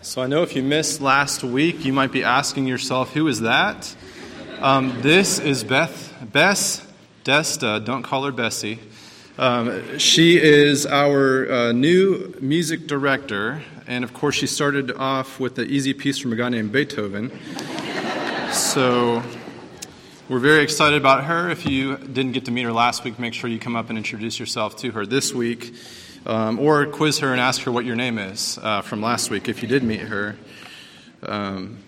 So 0.00 0.22
I 0.22 0.28
know 0.28 0.44
if 0.44 0.54
you 0.54 0.62
missed 0.62 1.00
last 1.00 1.42
week, 1.42 1.84
you 1.84 1.92
might 1.92 2.12
be 2.12 2.22
asking 2.22 2.68
yourself, 2.68 3.14
who 3.14 3.26
is 3.26 3.40
that? 3.40 3.96
Um, 4.60 5.02
this 5.02 5.40
is 5.40 5.64
Beth, 5.64 6.14
Bess 6.22 6.86
Desta. 7.24 7.84
Don't 7.84 8.04
call 8.04 8.22
her 8.22 8.30
Bessie. 8.30 8.78
Um, 9.38 9.98
she 9.98 10.40
is 10.40 10.86
our 10.86 11.50
uh, 11.50 11.72
new 11.72 12.32
music 12.40 12.86
director, 12.86 13.60
and 13.88 14.04
of 14.04 14.14
course, 14.14 14.36
she 14.36 14.46
started 14.46 14.92
off 14.92 15.40
with 15.40 15.56
the 15.56 15.64
easy 15.64 15.92
piece 15.92 16.16
from 16.16 16.32
a 16.32 16.36
guy 16.36 16.48
named 16.48 16.70
Beethoven. 16.70 17.36
So 18.52 19.20
we're 20.28 20.38
very 20.38 20.62
excited 20.62 20.96
about 20.96 21.24
her. 21.24 21.50
If 21.50 21.66
you 21.66 21.96
didn't 21.96 22.32
get 22.32 22.44
to 22.44 22.52
meet 22.52 22.62
her 22.62 22.72
last 22.72 23.02
week, 23.02 23.18
make 23.18 23.34
sure 23.34 23.50
you 23.50 23.58
come 23.58 23.74
up 23.74 23.88
and 23.88 23.98
introduce 23.98 24.38
yourself 24.38 24.76
to 24.76 24.92
her 24.92 25.04
this 25.04 25.34
week 25.34 25.74
um, 26.28 26.60
or 26.60 26.86
quiz 26.86 27.18
her 27.20 27.32
and 27.32 27.40
ask 27.40 27.62
her 27.62 27.72
what 27.72 27.84
your 27.84 27.96
name 27.96 28.18
is 28.18 28.58
uh, 28.62 28.82
from 28.82 29.00
last 29.00 29.30
week 29.30 29.48
if 29.48 29.62
you 29.62 29.68
did 29.68 29.82
meet 29.82 30.00
her. 30.00 30.36
Um, 31.22 31.78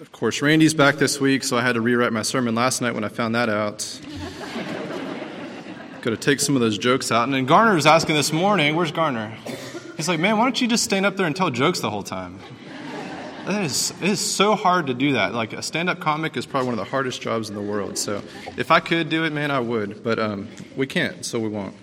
of 0.00 0.12
course, 0.12 0.40
Randy's 0.40 0.72
back 0.72 0.96
this 0.96 1.20
week, 1.20 1.42
so 1.44 1.58
I 1.58 1.62
had 1.62 1.74
to 1.74 1.80
rewrite 1.80 2.12
my 2.12 2.22
sermon 2.22 2.54
last 2.54 2.80
night 2.80 2.94
when 2.94 3.04
I 3.04 3.08
found 3.08 3.34
that 3.34 3.48
out. 3.50 4.00
Got 6.00 6.10
to 6.10 6.16
take 6.16 6.40
some 6.40 6.54
of 6.54 6.62
those 6.62 6.78
jokes 6.78 7.12
out. 7.12 7.24
And 7.24 7.34
then 7.34 7.44
Garner 7.44 7.74
was 7.74 7.84
asking 7.84 8.14
this 8.14 8.32
morning, 8.32 8.74
where's 8.76 8.92
Garner? 8.92 9.36
He's 9.98 10.08
like, 10.08 10.18
man, 10.18 10.38
why 10.38 10.44
don't 10.44 10.58
you 10.58 10.66
just 10.66 10.84
stand 10.84 11.04
up 11.04 11.16
there 11.18 11.26
and 11.26 11.36
tell 11.36 11.50
jokes 11.50 11.80
the 11.80 11.90
whole 11.90 12.02
time? 12.02 12.38
It 13.46 13.64
is, 13.64 13.92
it 14.00 14.08
is 14.08 14.20
so 14.20 14.54
hard 14.54 14.86
to 14.86 14.94
do 14.94 15.12
that. 15.14 15.34
Like 15.34 15.52
a 15.52 15.62
stand 15.62 15.90
up 15.90 16.00
comic 16.00 16.36
is 16.36 16.46
probably 16.46 16.68
one 16.68 16.78
of 16.78 16.84
the 16.84 16.90
hardest 16.90 17.20
jobs 17.20 17.50
in 17.50 17.54
the 17.54 17.60
world. 17.60 17.98
So 17.98 18.22
if 18.56 18.70
I 18.70 18.80
could 18.80 19.10
do 19.10 19.24
it, 19.24 19.32
man, 19.32 19.50
I 19.50 19.60
would. 19.60 20.02
But 20.02 20.18
um, 20.18 20.48
we 20.76 20.86
can't, 20.86 21.26
so 21.26 21.38
we 21.38 21.48
won't. 21.48 21.74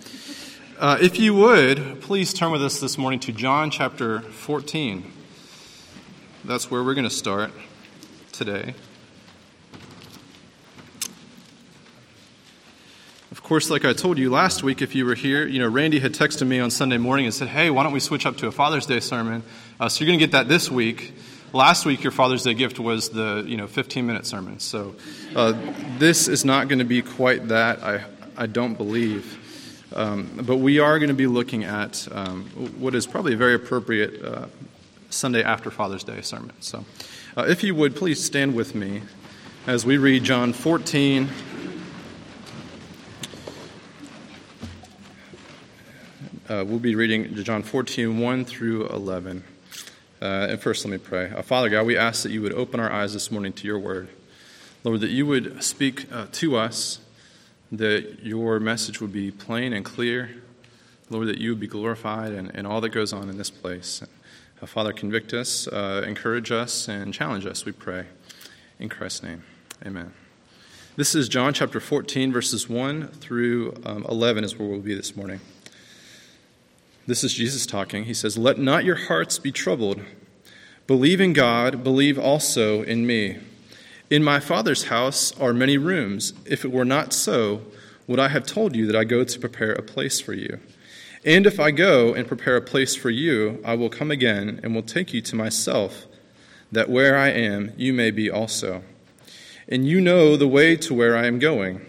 Uh, 0.78 0.96
if 1.00 1.18
you 1.18 1.34
would, 1.34 2.00
please 2.02 2.32
turn 2.32 2.52
with 2.52 2.62
us 2.62 2.78
this 2.78 2.96
morning 2.96 3.18
to 3.18 3.32
John 3.32 3.68
chapter 3.68 4.20
14. 4.20 5.10
That's 6.44 6.70
where 6.70 6.84
we're 6.84 6.94
going 6.94 7.02
to 7.02 7.10
start 7.10 7.50
today. 8.30 8.76
Of 13.32 13.42
course, 13.42 13.70
like 13.70 13.84
I 13.84 13.92
told 13.92 14.18
you 14.18 14.30
last 14.30 14.62
week, 14.62 14.80
if 14.80 14.94
you 14.94 15.04
were 15.04 15.16
here, 15.16 15.48
you 15.48 15.58
know, 15.58 15.66
Randy 15.66 15.98
had 15.98 16.12
texted 16.12 16.46
me 16.46 16.60
on 16.60 16.70
Sunday 16.70 16.96
morning 16.98 17.26
and 17.26 17.34
said, 17.34 17.48
Hey, 17.48 17.70
why 17.70 17.82
don't 17.82 17.92
we 17.92 17.98
switch 17.98 18.24
up 18.24 18.36
to 18.36 18.46
a 18.46 18.52
Father's 18.52 18.86
Day 18.86 19.00
sermon? 19.00 19.42
Uh, 19.80 19.88
so 19.88 20.04
you're 20.04 20.10
going 20.10 20.20
to 20.20 20.24
get 20.24 20.30
that 20.30 20.46
this 20.46 20.70
week. 20.70 21.12
Last 21.52 21.86
week, 21.86 22.04
your 22.04 22.12
Father's 22.12 22.44
Day 22.44 22.54
gift 22.54 22.78
was 22.78 23.08
the, 23.08 23.42
you 23.48 23.56
know, 23.56 23.66
15 23.66 24.06
minute 24.06 24.26
sermon. 24.26 24.60
So 24.60 24.94
uh, 25.34 25.54
this 25.98 26.28
is 26.28 26.44
not 26.44 26.68
going 26.68 26.78
to 26.78 26.84
be 26.84 27.02
quite 27.02 27.48
that, 27.48 27.82
I, 27.82 28.04
I 28.36 28.46
don't 28.46 28.74
believe. 28.74 29.46
Um, 29.94 30.30
but 30.42 30.56
we 30.56 30.78
are 30.78 30.98
going 30.98 31.08
to 31.08 31.14
be 31.14 31.26
looking 31.26 31.64
at 31.64 32.06
um, 32.12 32.44
what 32.78 32.94
is 32.94 33.06
probably 33.06 33.32
a 33.32 33.36
very 33.36 33.54
appropriate 33.54 34.22
uh, 34.22 34.46
Sunday 35.08 35.42
after 35.42 35.70
Father's 35.70 36.04
Day 36.04 36.20
sermon. 36.20 36.52
So, 36.60 36.84
uh, 37.36 37.46
if 37.48 37.62
you 37.64 37.74
would, 37.74 37.96
please 37.96 38.22
stand 38.22 38.54
with 38.54 38.74
me 38.74 39.02
as 39.66 39.86
we 39.86 39.96
read 39.96 40.24
John 40.24 40.52
14. 40.52 41.28
Uh, 46.48 46.64
we'll 46.66 46.78
be 46.78 46.94
reading 46.94 47.34
John 47.44 47.62
14, 47.62 48.18
1 48.18 48.44
through 48.44 48.88
11. 48.88 49.44
Uh, 50.20 50.24
and 50.50 50.60
first, 50.60 50.84
let 50.84 50.90
me 50.90 50.98
pray. 50.98 51.30
Uh, 51.30 51.42
Father 51.42 51.68
God, 51.68 51.86
we 51.86 51.96
ask 51.96 52.22
that 52.24 52.32
you 52.32 52.42
would 52.42 52.52
open 52.52 52.80
our 52.80 52.90
eyes 52.90 53.12
this 53.12 53.30
morning 53.30 53.52
to 53.54 53.66
your 53.66 53.78
word. 53.78 54.08
Lord, 54.84 55.00
that 55.00 55.10
you 55.10 55.26
would 55.26 55.62
speak 55.62 56.10
uh, 56.12 56.26
to 56.32 56.56
us 56.56 57.00
that 57.72 58.20
your 58.22 58.60
message 58.60 59.00
would 59.00 59.12
be 59.12 59.30
plain 59.30 59.72
and 59.72 59.84
clear. 59.84 60.42
Lord, 61.10 61.28
that 61.28 61.38
you 61.38 61.50
would 61.50 61.60
be 61.60 61.66
glorified 61.66 62.32
and, 62.32 62.54
and 62.54 62.66
all 62.66 62.80
that 62.82 62.90
goes 62.90 63.12
on 63.12 63.30
in 63.30 63.38
this 63.38 63.50
place. 63.50 64.02
Uh, 64.60 64.66
Father, 64.66 64.92
convict 64.92 65.32
us, 65.32 65.66
uh, 65.68 66.04
encourage 66.06 66.50
us, 66.50 66.88
and 66.88 67.14
challenge 67.14 67.46
us, 67.46 67.64
we 67.64 67.72
pray. 67.72 68.06
In 68.78 68.88
Christ's 68.88 69.22
name, 69.22 69.42
amen. 69.86 70.12
This 70.96 71.14
is 71.14 71.28
John 71.28 71.54
chapter 71.54 71.80
14, 71.80 72.32
verses 72.32 72.68
1 72.68 73.08
through 73.08 73.74
um, 73.86 74.04
11, 74.08 74.44
is 74.44 74.58
where 74.58 74.68
we'll 74.68 74.80
be 74.80 74.94
this 74.94 75.16
morning. 75.16 75.40
This 77.06 77.24
is 77.24 77.32
Jesus 77.32 77.66
talking. 77.66 78.04
He 78.04 78.14
says, 78.14 78.36
Let 78.36 78.58
not 78.58 78.84
your 78.84 78.96
hearts 78.96 79.38
be 79.38 79.52
troubled. 79.52 80.00
Believe 80.86 81.20
in 81.20 81.32
God, 81.32 81.84
believe 81.84 82.18
also 82.18 82.82
in 82.82 83.06
me. 83.06 83.38
In 84.10 84.24
my 84.24 84.40
Father's 84.40 84.84
house 84.84 85.38
are 85.38 85.52
many 85.52 85.76
rooms. 85.76 86.32
If 86.46 86.64
it 86.64 86.72
were 86.72 86.86
not 86.86 87.12
so, 87.12 87.60
would 88.06 88.18
I 88.18 88.28
have 88.28 88.46
told 88.46 88.74
you 88.74 88.86
that 88.86 88.96
I 88.96 89.04
go 89.04 89.22
to 89.22 89.38
prepare 89.38 89.72
a 89.72 89.82
place 89.82 90.18
for 90.18 90.32
you? 90.32 90.60
And 91.26 91.46
if 91.46 91.60
I 91.60 91.72
go 91.72 92.14
and 92.14 92.26
prepare 92.26 92.56
a 92.56 92.62
place 92.62 92.96
for 92.96 93.10
you, 93.10 93.60
I 93.66 93.74
will 93.74 93.90
come 93.90 94.10
again 94.10 94.60
and 94.62 94.74
will 94.74 94.82
take 94.82 95.12
you 95.12 95.20
to 95.20 95.36
myself, 95.36 96.06
that 96.72 96.88
where 96.88 97.18
I 97.18 97.28
am, 97.28 97.74
you 97.76 97.92
may 97.92 98.10
be 98.10 98.30
also. 98.30 98.82
And 99.68 99.86
you 99.86 100.00
know 100.00 100.38
the 100.38 100.48
way 100.48 100.74
to 100.76 100.94
where 100.94 101.14
I 101.14 101.26
am 101.26 101.38
going. 101.38 101.84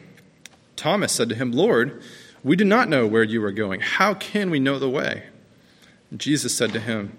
Thomas 0.75 1.13
said 1.13 1.29
to 1.29 1.35
him, 1.35 1.53
Lord, 1.53 2.01
we 2.43 2.57
do 2.57 2.65
not 2.65 2.89
know 2.89 3.07
where 3.07 3.23
you 3.23 3.41
are 3.45 3.51
going. 3.51 3.79
How 3.79 4.13
can 4.13 4.49
we 4.49 4.59
know 4.59 4.77
the 4.77 4.89
way? 4.89 5.23
Jesus 6.17 6.53
said 6.53 6.73
to 6.73 6.81
him, 6.81 7.15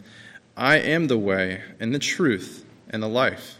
I 0.58 0.76
am 0.76 1.06
the 1.06 1.16
way 1.16 1.62
and 1.78 1.94
the 1.94 1.98
truth 1.98 2.66
and 2.90 3.02
the 3.02 3.08
life. 3.08 3.59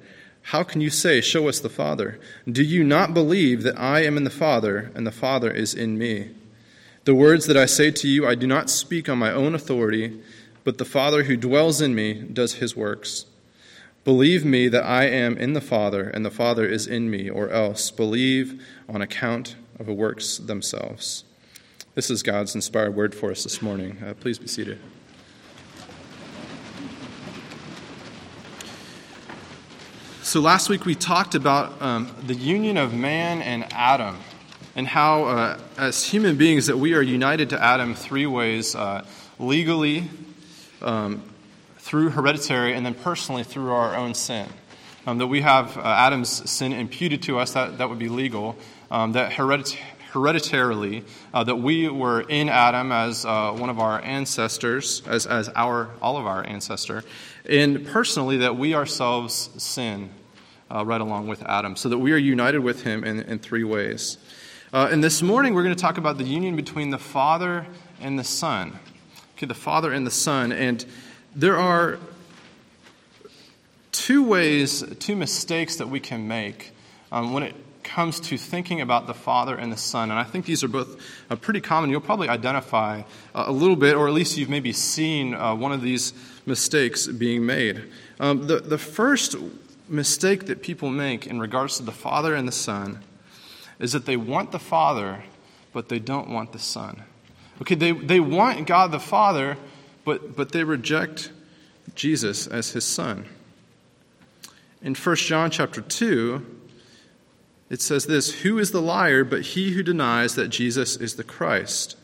How 0.43 0.63
can 0.63 0.81
you 0.81 0.89
say, 0.89 1.21
Show 1.21 1.47
us 1.47 1.59
the 1.59 1.69
Father? 1.69 2.19
Do 2.49 2.63
you 2.63 2.83
not 2.83 3.13
believe 3.13 3.63
that 3.63 3.79
I 3.79 4.03
am 4.03 4.17
in 4.17 4.23
the 4.23 4.29
Father, 4.29 4.91
and 4.95 5.05
the 5.05 5.11
Father 5.11 5.51
is 5.51 5.73
in 5.73 5.97
me? 5.97 6.31
The 7.05 7.15
words 7.15 7.47
that 7.47 7.57
I 7.57 7.65
say 7.65 7.91
to 7.91 8.07
you, 8.07 8.27
I 8.27 8.35
do 8.35 8.45
not 8.45 8.69
speak 8.69 9.09
on 9.09 9.17
my 9.17 9.31
own 9.31 9.55
authority, 9.55 10.19
but 10.63 10.77
the 10.77 10.85
Father 10.85 11.23
who 11.23 11.35
dwells 11.35 11.81
in 11.81 11.95
me 11.95 12.13
does 12.13 12.55
his 12.55 12.75
works. 12.75 13.25
Believe 14.03 14.43
me 14.43 14.67
that 14.67 14.83
I 14.83 15.05
am 15.05 15.37
in 15.37 15.53
the 15.53 15.61
Father, 15.61 16.03
and 16.03 16.25
the 16.25 16.31
Father 16.31 16.65
is 16.65 16.87
in 16.87 17.09
me, 17.09 17.29
or 17.29 17.49
else 17.49 17.91
believe 17.91 18.63
on 18.89 19.01
account 19.01 19.55
of 19.79 19.85
the 19.85 19.93
works 19.93 20.37
themselves. 20.37 21.23
This 21.93 22.09
is 22.09 22.23
God's 22.23 22.55
inspired 22.55 22.95
word 22.95 23.13
for 23.13 23.31
us 23.31 23.43
this 23.43 23.61
morning. 23.61 24.01
Uh, 24.03 24.13
please 24.13 24.39
be 24.39 24.47
seated. 24.47 24.79
So, 30.31 30.39
last 30.39 30.69
week 30.69 30.85
we 30.85 30.95
talked 30.95 31.35
about 31.35 31.81
um, 31.81 32.09
the 32.25 32.33
union 32.33 32.77
of 32.77 32.93
man 32.93 33.41
and 33.41 33.65
Adam 33.73 34.17
and 34.77 34.87
how, 34.87 35.25
uh, 35.25 35.59
as 35.77 36.05
human 36.05 36.37
beings, 36.37 36.67
that 36.67 36.77
we 36.77 36.93
are 36.93 37.01
united 37.01 37.49
to 37.49 37.61
Adam 37.61 37.93
three 37.93 38.25
ways 38.25 38.73
uh, 38.73 39.05
legally, 39.39 40.05
um, 40.81 41.21
through 41.79 42.11
hereditary, 42.11 42.73
and 42.75 42.85
then 42.85 42.93
personally 42.93 43.43
through 43.43 43.71
our 43.71 43.93
own 43.93 44.13
sin. 44.13 44.47
Um, 45.05 45.17
that 45.17 45.27
we 45.27 45.41
have 45.41 45.77
uh, 45.77 45.81
Adam's 45.81 46.49
sin 46.49 46.71
imputed 46.71 47.23
to 47.23 47.37
us, 47.37 47.51
that, 47.51 47.79
that 47.79 47.89
would 47.89 47.99
be 47.99 48.07
legal. 48.07 48.55
Um, 48.89 49.11
that 49.11 49.33
heredit- 49.33 49.75
hereditarily, 50.13 51.03
uh, 51.33 51.43
that 51.43 51.57
we 51.57 51.89
were 51.89 52.21
in 52.21 52.47
Adam 52.47 52.93
as 52.93 53.25
uh, 53.25 53.51
one 53.51 53.69
of 53.69 53.79
our 53.79 54.01
ancestors, 54.01 55.03
as, 55.07 55.27
as 55.27 55.49
our, 55.57 55.89
all 56.01 56.15
of 56.15 56.25
our 56.25 56.41
ancestor, 56.47 57.03
and 57.49 57.85
personally 57.85 58.37
that 58.37 58.55
we 58.55 58.73
ourselves 58.73 59.49
sin 59.57 60.09
uh, 60.73 60.85
right 60.85 61.01
along 61.01 61.27
with 61.27 61.43
Adam, 61.43 61.75
so 61.75 61.89
that 61.89 61.97
we 61.97 62.13
are 62.13 62.17
united 62.17 62.59
with 62.59 62.83
him 62.83 63.03
in, 63.03 63.21
in 63.21 63.39
three 63.39 63.63
ways. 63.63 64.17
Uh, 64.73 64.87
and 64.89 65.03
this 65.03 65.21
morning 65.21 65.53
we're 65.53 65.63
going 65.63 65.75
to 65.75 65.81
talk 65.81 65.97
about 65.97 66.17
the 66.17 66.23
union 66.23 66.55
between 66.55 66.91
the 66.91 66.97
Father 66.97 67.67
and 67.99 68.17
the 68.17 68.23
Son. 68.23 68.79
Okay, 69.35 69.45
the 69.45 69.53
Father 69.53 69.91
and 69.91 70.07
the 70.07 70.11
Son. 70.11 70.51
And 70.51 70.85
there 71.35 71.57
are 71.57 71.99
two 73.91 74.23
ways, 74.23 74.83
two 74.99 75.15
mistakes 75.15 75.75
that 75.75 75.89
we 75.89 75.99
can 75.99 76.27
make 76.27 76.71
um, 77.11 77.33
when 77.33 77.43
it 77.43 77.55
comes 77.83 78.21
to 78.21 78.37
thinking 78.37 78.79
about 78.79 79.07
the 79.07 79.13
Father 79.13 79.55
and 79.55 79.73
the 79.73 79.77
Son. 79.77 80.09
And 80.09 80.19
I 80.19 80.23
think 80.23 80.45
these 80.45 80.63
are 80.63 80.69
both 80.69 81.01
uh, 81.29 81.35
pretty 81.35 81.59
common. 81.59 81.89
You'll 81.89 81.99
probably 81.99 82.29
identify 82.29 83.01
uh, 83.35 83.43
a 83.47 83.51
little 83.51 83.75
bit, 83.75 83.95
or 83.95 84.07
at 84.07 84.13
least 84.13 84.37
you've 84.37 84.49
maybe 84.49 84.71
seen 84.71 85.33
uh, 85.33 85.53
one 85.53 85.73
of 85.73 85.81
these 85.81 86.13
mistakes 86.45 87.07
being 87.07 87.45
made. 87.45 87.83
Um, 88.21 88.47
the, 88.47 88.59
the 88.59 88.77
first 88.77 89.35
mistake 89.91 90.45
that 90.45 90.61
people 90.61 90.89
make 90.89 91.27
in 91.27 91.39
regards 91.39 91.77
to 91.77 91.83
the 91.83 91.91
Father 91.91 92.33
and 92.33 92.47
the 92.47 92.53
Son 92.53 92.99
is 93.79 93.91
that 93.91 94.05
they 94.05 94.17
want 94.17 94.51
the 94.51 94.59
Father, 94.59 95.23
but 95.73 95.89
they 95.89 95.99
don't 95.99 96.29
want 96.29 96.53
the 96.53 96.59
Son. 96.59 97.03
Okay, 97.61 97.75
they, 97.75 97.91
they 97.91 98.19
want 98.19 98.65
God 98.67 98.91
the 98.91 98.99
Father, 98.99 99.57
but, 100.05 100.35
but 100.35 100.51
they 100.51 100.63
reject 100.63 101.31
Jesus 101.95 102.47
as 102.47 102.71
his 102.71 102.85
Son. 102.85 103.25
In 104.81 104.95
1 104.95 105.15
John 105.17 105.51
chapter 105.51 105.81
2, 105.81 106.59
it 107.69 107.81
says 107.81 108.05
this 108.05 108.41
Who 108.41 108.57
is 108.57 108.71
the 108.71 108.81
liar 108.81 109.23
but 109.23 109.41
he 109.41 109.71
who 109.71 109.83
denies 109.83 110.35
that 110.35 110.49
Jesus 110.49 110.95
is 110.97 111.15
the 111.15 111.23
Christ? 111.23 111.97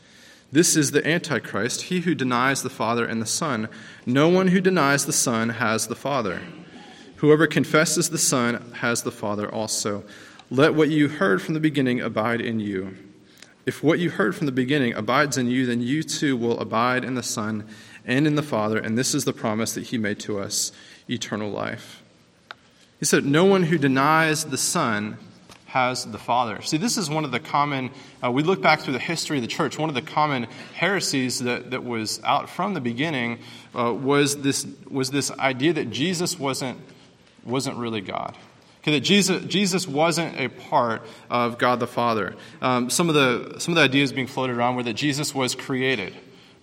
This 0.52 0.78
is 0.78 0.92
the 0.92 1.06
Antichrist, 1.06 1.84
he 1.84 2.02
who 2.02 2.16
denies 2.16 2.64
the 2.64 2.70
Father 2.70 3.06
and 3.06 3.22
the 3.22 3.26
Son. 3.26 3.68
No 4.06 4.30
one 4.30 4.48
who 4.48 4.62
denies 4.62 5.06
the 5.06 5.14
Son 5.14 5.50
has 5.50 5.88
the 5.88 5.96
Father. 5.96 6.42
Whoever 7.18 7.48
confesses 7.48 8.10
the 8.10 8.18
Son 8.18 8.72
has 8.78 9.04
the 9.04 9.12
Father 9.12 9.52
also. 9.52 10.04
Let 10.50 10.76
what 10.76 10.90
you 10.90 11.08
heard 11.08 11.42
from 11.42 11.54
the 11.54 11.60
beginning 11.60 12.00
abide 12.00 12.42
in 12.42 12.60
you. 12.60 12.96
If 13.66 13.84
what 13.84 14.00
you 14.00 14.12
heard 14.12 14.36
from 14.36 14.46
the 14.46 14.52
beginning 14.52 14.94
abides 14.94 15.38
in 15.38 15.50
you, 15.52 15.66
then 15.66 15.82
you 15.82 16.04
too 16.04 16.38
will 16.38 16.60
abide 16.60 17.04
in 17.04 17.16
the 17.16 17.24
Son 17.24 17.68
and 18.06 18.26
in 18.26 18.36
the 18.36 18.44
Father, 18.44 18.78
and 18.80 18.98
this 18.98 19.14
is 19.14 19.26
the 19.26 19.34
promise 19.34 19.74
that 19.74 19.88
he 19.88 19.98
made 19.98 20.20
to 20.22 20.40
us 20.40 20.72
eternal 21.10 21.50
life. 21.50 22.02
He 23.00 23.06
said, 23.06 23.26
No 23.26 23.44
one 23.44 23.64
who 23.64 23.78
denies 23.78 24.46
the 24.46 24.58
Son 24.58 25.18
has 25.66 26.06
the 26.06 26.18
Father. 26.18 26.62
See, 26.62 26.78
this 26.78 26.98
is 26.98 27.10
one 27.10 27.26
of 27.26 27.32
the 27.32 27.42
common, 27.42 27.92
uh, 28.24 28.32
we 28.32 28.42
look 28.42 28.62
back 28.62 28.80
through 28.80 28.94
the 28.94 29.00
history 29.00 29.38
of 29.38 29.42
the 29.42 29.50
church, 29.50 29.78
one 29.78 29.90
of 29.90 29.96
the 29.96 30.02
common 30.02 30.48
heresies 30.74 31.40
that, 31.40 31.72
that 31.72 31.84
was 31.84 32.22
out 32.24 32.50
from 32.50 32.74
the 32.74 32.80
beginning 32.80 33.40
uh, 33.78 33.94
was, 33.94 34.42
this, 34.42 34.66
was 34.90 35.12
this 35.12 35.30
idea 35.32 35.74
that 35.74 35.92
Jesus 35.92 36.40
wasn't, 36.40 36.80
wasn't 37.48 37.78
really 37.78 38.02
God. 38.02 38.38
Okay, 38.82 38.92
that 38.92 39.02
Jesus, 39.02 39.44
Jesus 39.46 39.88
wasn't 39.88 40.40
a 40.40 40.48
part 40.48 41.02
of 41.30 41.58
God 41.58 41.80
the 41.80 41.88
Father. 41.88 42.36
Um, 42.62 42.90
some, 42.90 43.10
of 43.10 43.16
the, 43.16 43.60
some 43.60 43.74
of 43.74 43.76
the 43.76 43.82
ideas 43.82 44.12
being 44.12 44.28
floated 44.28 44.56
around 44.56 44.76
were 44.76 44.84
that 44.84 44.94
Jesus 44.94 45.34
was 45.34 45.56
created 45.56 46.14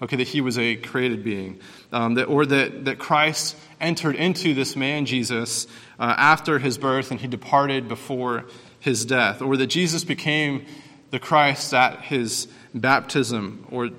okay, 0.03 0.17
that 0.17 0.29
he 0.29 0.41
was 0.41 0.59
a 0.59 0.77
created 0.77 1.25
being, 1.25 1.59
um, 1.93 2.15
that, 2.15 2.25
or 2.25 2.47
that, 2.47 2.85
that 2.85 2.99
Christ 2.99 3.57
entered 3.81 4.17
into 4.17 4.55
this 4.55 4.77
man 4.77 5.07
Jesus 5.07 5.67
uh, 5.99 6.15
after 6.17 6.59
his 6.59 6.79
birth 6.79 7.11
and 7.11 7.21
he 7.21 7.27
departed 7.27 7.89
before 7.89 8.45
his 8.81 9.05
death, 9.05 9.41
or 9.41 9.57
that 9.57 9.69
Jesus 9.69 10.05
became 10.05 10.67
the 11.11 11.19
Christ 11.19 11.73
at 11.73 12.03
his 12.03 12.49
baptism, 12.75 13.67
or 13.71 13.91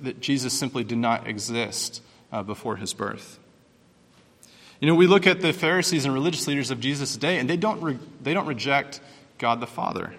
that 0.00 0.20
Jesus 0.20 0.52
simply 0.52 0.84
did 0.84 0.98
not 0.98 1.26
exist 1.26 2.02
uh, 2.30 2.42
before 2.42 2.76
his 2.76 2.94
birth. 2.94 3.38
You 4.82 4.88
know, 4.88 4.96
we 4.96 5.06
look 5.06 5.28
at 5.28 5.40
the 5.40 5.52
Pharisees 5.52 6.06
and 6.06 6.12
religious 6.12 6.48
leaders 6.48 6.72
of 6.72 6.80
Jesus' 6.80 7.16
day, 7.16 7.38
and 7.38 7.48
they 7.48 7.56
don't, 7.56 7.80
re- 7.80 8.00
they 8.20 8.34
don't 8.34 8.46
reject 8.46 9.00
God 9.38 9.60
the 9.60 9.66
Father. 9.68 10.12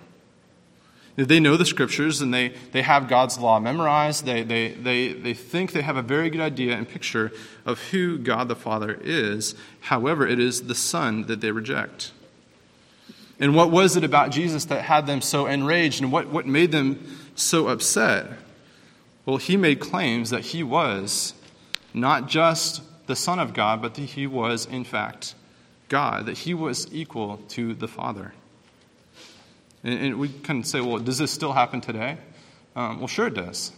They 1.18 1.42
know 1.42 1.57
the 1.57 1.65
scriptures 1.65 2.21
and 2.21 2.33
they, 2.33 2.54
they 2.71 2.81
have 2.81 3.10
God's 3.10 3.38
law 3.38 3.60
memorized. 3.60 4.25
They, 4.25 4.42
they, 4.42 4.69
they, 4.69 5.12
they 5.12 5.33
think 5.33 5.74
they 5.74 5.81
have 5.81 5.98
a 5.98 6.01
very 6.01 6.30
good 6.30 6.39
idea 6.39 6.75
and 6.75 6.88
picture 6.88 7.33
of 7.65 7.80
who 7.89 8.18
God 8.18 8.48
the 8.48 8.56
Father 8.56 8.98
is. 9.04 9.54
However, 9.81 10.25
it 10.25 10.39
is 10.39 10.63
the 10.63 10.75
Son 10.75 11.24
that 11.24 11.42
they 11.42 11.51
reject. 11.51 12.13
And 13.39 13.56
what 13.56 13.69
was 13.69 13.98
it 13.98 14.06
about 14.06 14.31
Jesus 14.31 14.65
that 14.65 14.83
had 14.83 15.07
them 15.07 15.21
so 15.21 15.45
enraged 15.45 16.01
and 16.01 16.10
what, 16.10 16.30
what 16.30 16.48
made 16.48 16.71
them 16.71 17.18
so 17.36 17.68
upset? 17.68 18.27
Well, 19.25 19.38
he 19.38 19.57
made 19.57 19.81
claims 19.81 20.30
that 20.30 20.45
he 20.45 20.63
was 20.63 21.33
not 21.94 22.30
just 22.30 22.81
the 23.05 23.15
Son 23.15 23.39
of 23.39 23.53
God, 23.53 23.81
but 23.81 23.95
that 23.95 24.01
he 24.01 24.27
was, 24.27 24.65
in 24.65 24.83
fact, 24.83 25.35
God, 25.89 26.25
that 26.25 26.39
he 26.39 26.53
was 26.53 26.88
equal 26.94 27.38
to 27.50 27.73
the 27.73 27.88
Father. 27.88 28.33
And, 29.83 30.00
and 30.00 30.19
we 30.19 30.29
can 30.29 30.63
say, 30.63 30.81
well, 30.81 31.00
does 31.00 31.17
this 31.17 31.31
still 31.31 31.53
happen 31.53 31.81
today? 31.81 32.17
Um, 32.75 33.00
well, 33.00 33.07
sure 33.07 33.27
it 33.27 33.33
does. 33.33 33.71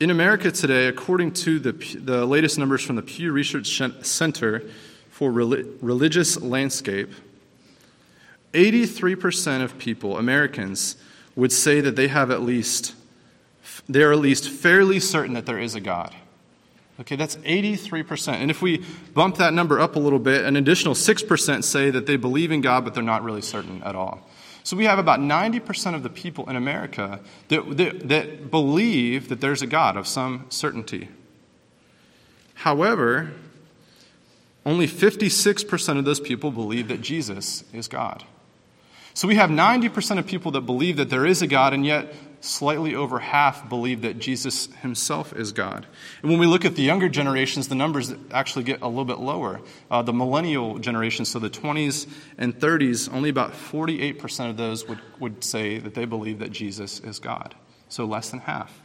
In 0.00 0.10
America 0.10 0.50
today, 0.50 0.88
according 0.88 1.32
to 1.32 1.58
the, 1.58 1.72
the 1.72 2.26
latest 2.26 2.58
numbers 2.58 2.82
from 2.82 2.96
the 2.96 3.02
Pew 3.02 3.30
Research 3.32 3.80
Center 4.02 4.62
for 5.10 5.30
Religious 5.30 6.40
Landscape, 6.40 7.10
83% 8.52 9.62
of 9.62 9.78
people, 9.78 10.18
Americans, 10.18 10.96
would 11.36 11.52
say 11.52 11.80
that 11.80 11.96
they 11.96 12.08
have 12.08 12.30
at 12.30 12.42
least, 12.42 12.94
they're 13.88 14.12
at 14.12 14.18
least 14.18 14.50
fairly 14.50 15.00
certain 15.00 15.34
that 15.34 15.46
there 15.46 15.58
is 15.58 15.74
a 15.74 15.80
God. 15.80 16.14
Okay, 17.00 17.16
that's 17.16 17.36
83%. 17.36 18.34
And 18.34 18.50
if 18.50 18.60
we 18.60 18.84
bump 19.14 19.36
that 19.36 19.54
number 19.54 19.80
up 19.80 19.96
a 19.96 19.98
little 19.98 20.18
bit, 20.18 20.44
an 20.44 20.56
additional 20.56 20.94
6% 20.94 21.64
say 21.64 21.90
that 21.90 22.06
they 22.06 22.16
believe 22.16 22.52
in 22.52 22.60
God, 22.60 22.84
but 22.84 22.94
they're 22.94 23.02
not 23.02 23.24
really 23.24 23.40
certain 23.40 23.82
at 23.82 23.94
all. 23.94 24.28
So 24.64 24.76
we 24.76 24.84
have 24.84 24.98
about 24.98 25.18
90% 25.18 25.94
of 25.94 26.02
the 26.02 26.10
people 26.10 26.48
in 26.48 26.54
America 26.54 27.20
that, 27.48 27.76
that, 27.76 28.08
that 28.08 28.50
believe 28.50 29.28
that 29.28 29.40
there's 29.40 29.62
a 29.62 29.66
God 29.66 29.96
of 29.96 30.06
some 30.06 30.46
certainty. 30.50 31.08
However, 32.54 33.32
only 34.64 34.86
56% 34.86 35.98
of 35.98 36.04
those 36.04 36.20
people 36.20 36.52
believe 36.52 36.88
that 36.88 37.00
Jesus 37.00 37.64
is 37.72 37.88
God. 37.88 38.24
So 39.14 39.26
we 39.26 39.34
have 39.34 39.50
90% 39.50 40.18
of 40.18 40.26
people 40.26 40.52
that 40.52 40.62
believe 40.62 40.96
that 40.98 41.10
there 41.10 41.26
is 41.26 41.42
a 41.42 41.46
God, 41.46 41.74
and 41.74 41.84
yet 41.84 42.14
slightly 42.42 42.94
over 42.94 43.20
half 43.20 43.68
believe 43.68 44.02
that 44.02 44.18
Jesus 44.18 44.66
himself 44.82 45.32
is 45.32 45.52
God. 45.52 45.86
And 46.20 46.30
when 46.30 46.40
we 46.40 46.46
look 46.46 46.64
at 46.64 46.74
the 46.74 46.82
younger 46.82 47.08
generations, 47.08 47.68
the 47.68 47.76
numbers 47.76 48.12
actually 48.32 48.64
get 48.64 48.82
a 48.82 48.88
little 48.88 49.04
bit 49.04 49.20
lower. 49.20 49.60
Uh, 49.90 50.02
the 50.02 50.12
millennial 50.12 50.78
generation, 50.78 51.24
so 51.24 51.38
the 51.38 51.48
20s 51.48 52.08
and 52.36 52.58
30s, 52.58 53.12
only 53.12 53.30
about 53.30 53.52
48% 53.52 54.50
of 54.50 54.56
those 54.56 54.86
would, 54.88 54.98
would 55.20 55.44
say 55.44 55.78
that 55.78 55.94
they 55.94 56.04
believe 56.04 56.40
that 56.40 56.50
Jesus 56.50 56.98
is 57.00 57.20
God. 57.20 57.54
So 57.88 58.04
less 58.04 58.30
than 58.30 58.40
half. 58.40 58.80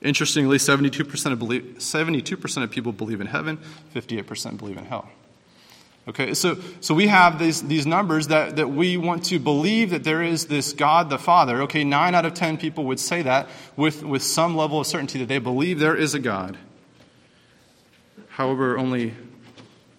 Interestingly, 0.00 0.58
72% 0.58 1.32
of, 1.32 1.38
believe, 1.38 1.76
72% 1.78 2.62
of 2.62 2.70
people 2.70 2.92
believe 2.92 3.20
in 3.20 3.26
heaven, 3.26 3.58
58% 3.94 4.58
believe 4.58 4.78
in 4.78 4.84
hell. 4.86 5.08
Okay, 6.06 6.34
so, 6.34 6.58
so 6.80 6.94
we 6.94 7.06
have 7.06 7.38
these, 7.38 7.62
these 7.62 7.86
numbers 7.86 8.28
that, 8.28 8.56
that 8.56 8.68
we 8.68 8.98
want 8.98 9.24
to 9.26 9.38
believe 9.38 9.90
that 9.90 10.04
there 10.04 10.22
is 10.22 10.46
this 10.46 10.74
God 10.74 11.08
the 11.08 11.18
Father. 11.18 11.62
Okay, 11.62 11.82
nine 11.82 12.14
out 12.14 12.26
of 12.26 12.34
ten 12.34 12.58
people 12.58 12.84
would 12.84 13.00
say 13.00 13.22
that 13.22 13.48
with, 13.74 14.02
with 14.02 14.22
some 14.22 14.54
level 14.54 14.80
of 14.80 14.86
certainty 14.86 15.18
that 15.20 15.28
they 15.28 15.38
believe 15.38 15.78
there 15.78 15.96
is 15.96 16.14
a 16.14 16.18
God. 16.18 16.58
However, 18.28 18.76
only 18.76 19.14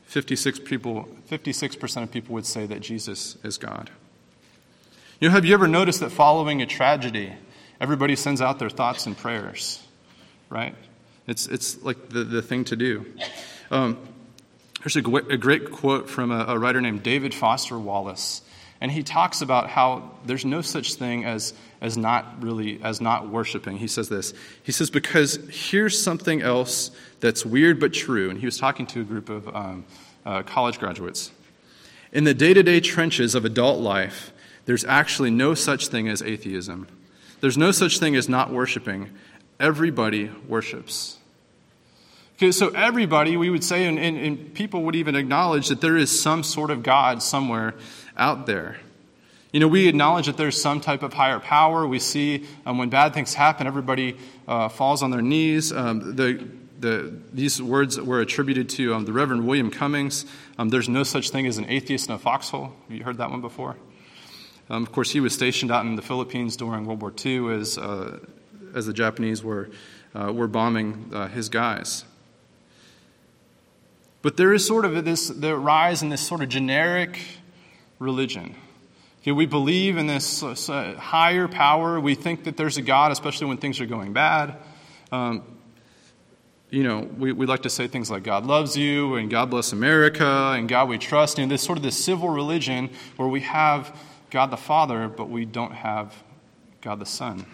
56 0.06 0.60
people, 0.60 1.10
56% 1.30 2.04
of 2.04 2.12
people 2.12 2.36
would 2.36 2.46
say 2.46 2.68
that 2.68 2.81
Jesus 2.81 3.38
is 3.44 3.57
God. 3.57 3.90
You 5.19 5.30
know, 5.30 5.34
have 5.34 5.46
you 5.46 5.56
ever 5.56 5.68
noticed 5.68 6.02
that 6.02 6.12
following 6.12 6.62
a 6.62 6.68
tragedy, 6.68 7.34
everybody 7.81 8.16
sends 8.16 8.42
out 8.42 8.60
their 8.60 8.69
thoughts 8.69 9.07
and 9.07 9.18
prayers, 9.18 9.81
right? 10.50 10.75
It's, 11.25 11.48
it's 11.48 11.81
like 11.81 12.10
the, 12.10 12.24
the 12.24 12.42
thing 12.44 12.66
to 12.66 12.75
do. 12.75 13.06
Um, 13.72 13.98
there's 14.86 14.96
a, 14.98 15.02
great 15.02 15.72
quote 15.72 16.08
from 16.08 16.30
a, 16.30 16.46
a 16.48 16.60
writer 16.60 16.80
named 16.80 17.02
David 17.02 17.34
Foster 17.34 17.80
Wallace. 17.80 18.44
And 18.80 18.92
he 18.92 19.02
talks 19.02 19.42
about 19.42 19.68
how 19.68 20.12
there's 20.28 20.45
no 20.45 20.62
such 20.62 20.94
thing 20.94 21.26
as, 21.26 21.56
as 21.81 21.98
not 21.98 22.44
really, 22.44 22.80
as 22.83 23.02
not 23.02 23.28
worshiping. 23.28 23.78
He 23.78 23.88
says 23.88 24.09
this. 24.09 24.36
He 24.62 24.71
says, 24.71 24.92
because 24.92 25.40
here's 25.50 26.00
something 26.00 26.44
else 26.44 26.92
that's 27.19 27.44
weird 27.44 27.80
but 27.80 27.94
true. 27.94 28.30
And 28.30 28.38
he 28.38 28.45
was 28.45 28.59
talking 28.59 28.86
to 28.88 29.02
a 29.02 29.04
group 29.04 29.30
of 29.30 29.48
um, 29.56 29.86
uh, 30.24 30.44
college 30.44 30.78
graduates. 30.78 31.31
In 32.12 32.24
the 32.24 32.36
day 32.36 32.54
to 32.54 32.62
day 32.62 32.80
trenches 32.80 33.33
of 33.33 33.44
adult 33.44 33.80
life, 33.80 34.33
there's 34.66 34.86
actually 34.86 35.31
no 35.31 35.56
such 35.56 35.88
thing 35.88 36.07
as 36.07 36.21
atheism. 36.21 36.88
There's 37.42 37.57
no 37.57 37.71
such 37.71 37.98
thing 37.98 38.16
as 38.16 38.30
not 38.30 38.52
worshiping. 38.52 39.09
Everybody 39.59 40.30
worships. 40.48 41.18
So 42.37 42.69
everybody, 42.69 43.37
we 43.37 43.49
would 43.49 43.63
say, 43.63 43.85
and, 43.85 43.97
and, 43.97 44.18
and, 44.18 44.54
people 44.54 44.83
would 44.83 44.95
even 44.95 45.15
acknowledge 45.15 45.69
that 45.69 45.80
there 45.80 45.95
is 45.95 46.18
some 46.19 46.44
sort 46.44 46.69
of 46.69 46.83
God 46.83 47.23
somewhere 47.23 47.75
out 48.18 48.45
there. 48.45 48.77
You 49.54 49.61
know, 49.61 49.69
we 49.69 49.87
acknowledge 49.87 50.25
that 50.25 50.35
there's 50.35 50.61
some 50.61 50.81
type 50.81 51.01
of 51.01 51.13
higher 51.13 51.39
power. 51.39 51.87
We 51.87 51.99
see 51.99 52.44
um, 52.65 52.77
when 52.77 52.89
bad 52.89 53.13
things 53.13 53.33
happen, 53.33 53.68
everybody 53.68 54.18
uh, 54.49 54.68
falls 54.68 55.01
on 55.01 55.11
their 55.11 55.21
knees. 55.21 55.71
Um, 55.71 56.18
the, 56.18 56.45
the, 56.77 57.18
these 57.31 57.61
words 57.61 57.99
were 58.01 58.19
attributed 58.19 58.68
to 58.71 58.94
um, 58.94 59.06
the 59.06 59.13
Reverend 59.13 59.47
William 59.47 59.71
Cummings. 59.71 60.25
Um, 60.57 60.68
there's 60.68 60.89
no 60.89 61.04
such 61.04 61.30
thing 61.30 61.47
as 61.47 61.57
an 61.57 61.69
atheist 61.69 62.09
in 62.09 62.15
a 62.15 62.19
foxhole. 62.19 62.73
Have 62.89 62.97
you 62.97 63.06
heard 63.06 63.18
that 63.19 63.31
one 63.31 63.39
before? 63.39 63.77
Um, 64.69 64.83
of 64.83 64.92
course, 64.92 65.11
he 65.11 65.21
was 65.21 65.33
stationed 65.33 65.71
out 65.71 65.85
in 65.85 65.95
the 65.95 66.01
Philippines 66.01 66.57
during 66.57 66.85
World 66.85 67.01
War 67.01 67.13
II 67.25 67.54
as, 67.56 67.77
uh, 67.77 68.19
as 68.73 68.87
the 68.87 68.94
Japanese 68.94 69.42
were, 69.42 69.69
uh, 70.13 70.33
were 70.33 70.47
bombing 70.47 71.11
uh, 71.13 71.30
his 71.30 71.47
guys. 71.47 72.04
But 74.26 74.38
there 74.38 74.54
is 74.54 74.66
sort 74.66 74.86
of 74.86 75.06
this 75.06 75.28
the 75.28 75.56
rise 75.56 76.02
in 76.02 76.10
this 76.10 76.26
sort 76.26 76.42
of 76.42 76.50
generic 76.50 77.20
religion. 78.00 78.56
Okay, 79.22 79.32
we 79.32 79.46
believe 79.46 79.98
in 79.98 80.08
this 80.08 80.42
uh, 80.42 80.96
higher 80.98 81.48
power. 81.48 82.00
We 82.00 82.16
think 82.16 82.46
that 82.46 82.58
there's 82.58 82.78
a 82.78 82.82
God, 82.82 83.12
especially 83.12 83.46
when 83.46 83.58
things 83.58 83.80
are 83.80 83.86
going 83.86 84.14
bad. 84.14 84.56
Um, 85.12 85.44
you 86.72 86.82
know, 86.82 87.02
we, 87.02 87.34
we 87.34 87.46
like 87.46 87.62
to 87.62 87.70
say 87.70 87.88
things 87.88 88.10
like 88.10 88.24
God 88.24 88.48
loves 88.48 88.76
you 88.76 89.14
and 89.14 89.30
God 89.30 89.52
bless 89.52 89.74
America 89.74 90.54
and 90.58 90.68
God 90.68 90.90
we 90.90 90.98
trust. 90.98 91.38
And 91.38 91.52
this 91.52 91.62
sort 91.62 91.78
of 91.78 91.84
this 91.84 92.04
civil 92.04 92.30
religion 92.30 92.90
where 93.18 93.30
we 93.30 93.42
have 93.42 93.96
God 94.32 94.48
the 94.48 94.58
Father, 94.58 95.08
but 95.08 95.30
we 95.30 95.46
don't 95.46 95.74
have 95.74 96.16
God 96.82 96.98
the 96.98 97.06
Son. 97.06 97.46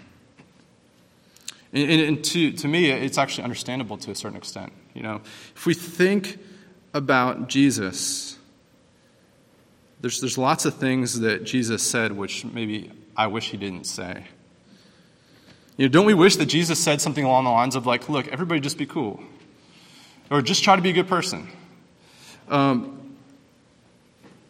And, 1.74 1.92
and, 1.92 2.01
and 2.01 2.24
to, 2.24 2.54
to 2.54 2.68
me, 2.70 2.92
it's 2.92 3.18
actually 3.18 3.44
understandable 3.44 3.98
to 3.98 4.12
a 4.12 4.16
certain 4.16 4.38
extent. 4.38 4.72
You 4.94 5.04
know, 5.04 5.22
if 5.54 5.66
we 5.66 5.74
think 5.74 6.38
about 6.93 7.48
Jesus, 7.50 8.38
there's, 10.01 10.19
there's 10.19 10.38
lots 10.38 10.65
of 10.65 10.75
things 10.75 11.19
that 11.19 11.43
Jesus 11.43 11.83
said 11.83 12.12
which 12.12 12.45
maybe 12.45 12.91
I 13.15 13.27
wish 13.27 13.50
he 13.50 13.57
didn't 13.57 13.86
say. 13.86 14.25
You 15.77 15.88
know, 15.88 15.91
don't 15.91 16.05
we 16.05 16.13
wish 16.13 16.36
that 16.36 16.48
Jesus 16.48 16.79
said 16.79 17.01
something 17.01 17.24
along 17.24 17.45
the 17.45 17.50
lines 17.50 17.75
of, 17.75 17.86
like, 17.86 18.10
look, 18.10 18.27
everybody 18.27 18.60
just 18.60 18.77
be 18.77 18.86
cool? 18.86 19.24
Or 20.29 20.41
just 20.41 20.63
try 20.63 20.75
to 20.75 20.81
be 20.81 20.89
a 20.89 20.93
good 20.93 21.07
person? 21.07 21.48
Um, 22.50 23.15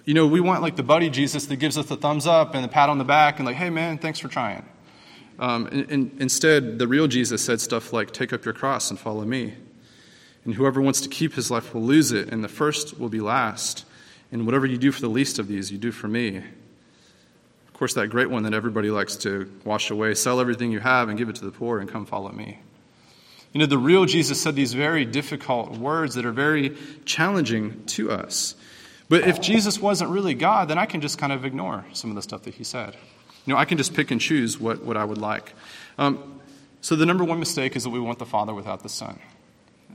you 0.05 0.13
know, 0.13 0.27
we 0.27 0.39
want 0.39 0.61
like 0.61 0.75
the 0.75 0.83
buddy 0.83 1.09
Jesus 1.09 1.45
that 1.45 1.55
gives 1.57 1.77
us 1.77 1.85
the 1.85 1.95
thumbs 1.95 2.25
up 2.25 2.55
and 2.55 2.63
the 2.63 2.67
pat 2.67 2.89
on 2.89 2.97
the 2.97 3.03
back 3.03 3.37
and 3.37 3.45
like, 3.45 3.55
hey 3.55 3.69
man, 3.69 3.97
thanks 3.97 4.19
for 4.19 4.27
trying. 4.27 4.65
Um, 5.39 5.67
and, 5.67 5.91
and 5.91 6.21
instead, 6.21 6.79
the 6.79 6.87
real 6.87 7.07
Jesus 7.07 7.43
said 7.43 7.61
stuff 7.61 7.93
like, 7.93 8.11
take 8.11 8.33
up 8.33 8.43
your 8.43 8.53
cross 8.53 8.89
and 8.89 8.99
follow 8.99 9.25
me. 9.25 9.53
And 10.43 10.55
whoever 10.55 10.81
wants 10.81 11.01
to 11.01 11.09
keep 11.09 11.33
his 11.33 11.51
life 11.51 11.73
will 11.73 11.83
lose 11.83 12.11
it, 12.11 12.29
and 12.29 12.43
the 12.43 12.49
first 12.49 12.99
will 12.99 13.09
be 13.09 13.19
last. 13.19 13.85
And 14.31 14.45
whatever 14.45 14.65
you 14.65 14.77
do 14.77 14.91
for 14.91 15.01
the 15.01 15.09
least 15.09 15.39
of 15.39 15.47
these, 15.47 15.71
you 15.71 15.77
do 15.77 15.91
for 15.91 16.07
me. 16.07 16.37
Of 16.37 17.73
course, 17.73 17.93
that 17.95 18.07
great 18.07 18.29
one 18.29 18.43
that 18.43 18.53
everybody 18.53 18.89
likes 18.89 19.15
to 19.17 19.51
wash 19.65 19.91
away 19.91 20.13
sell 20.15 20.39
everything 20.39 20.71
you 20.71 20.79
have 20.79 21.09
and 21.09 21.17
give 21.17 21.29
it 21.29 21.35
to 21.37 21.45
the 21.45 21.51
poor 21.51 21.79
and 21.79 21.89
come 21.89 22.05
follow 22.05 22.31
me. 22.31 22.59
You 23.53 23.59
know, 23.59 23.65
the 23.65 23.77
real 23.77 24.05
Jesus 24.05 24.41
said 24.41 24.55
these 24.55 24.73
very 24.73 25.03
difficult 25.03 25.77
words 25.77 26.15
that 26.15 26.25
are 26.25 26.31
very 26.31 26.77
challenging 27.05 27.83
to 27.87 28.11
us. 28.11 28.55
But 29.09 29.27
if 29.27 29.41
Jesus 29.41 29.77
wasn't 29.79 30.11
really 30.11 30.33
God, 30.33 30.69
then 30.69 30.77
I 30.77 30.85
can 30.85 31.01
just 31.01 31.17
kind 31.17 31.33
of 31.33 31.43
ignore 31.43 31.83
some 31.91 32.09
of 32.09 32.15
the 32.15 32.21
stuff 32.21 32.43
that 32.43 32.53
he 32.53 32.63
said. 32.63 32.95
You 33.45 33.53
know, 33.53 33.59
I 33.59 33.65
can 33.65 33.77
just 33.77 33.93
pick 33.93 34.09
and 34.09 34.21
choose 34.21 34.57
what, 34.57 34.85
what 34.85 34.95
I 34.95 35.03
would 35.03 35.17
like. 35.17 35.53
Um, 35.97 36.39
so 36.79 36.95
the 36.95 37.05
number 37.05 37.25
one 37.25 37.39
mistake 37.39 37.75
is 37.75 37.83
that 37.83 37.89
we 37.89 37.99
want 37.99 38.19
the 38.19 38.25
Father 38.25 38.53
without 38.53 38.83
the 38.83 38.89
Son. 38.89 39.19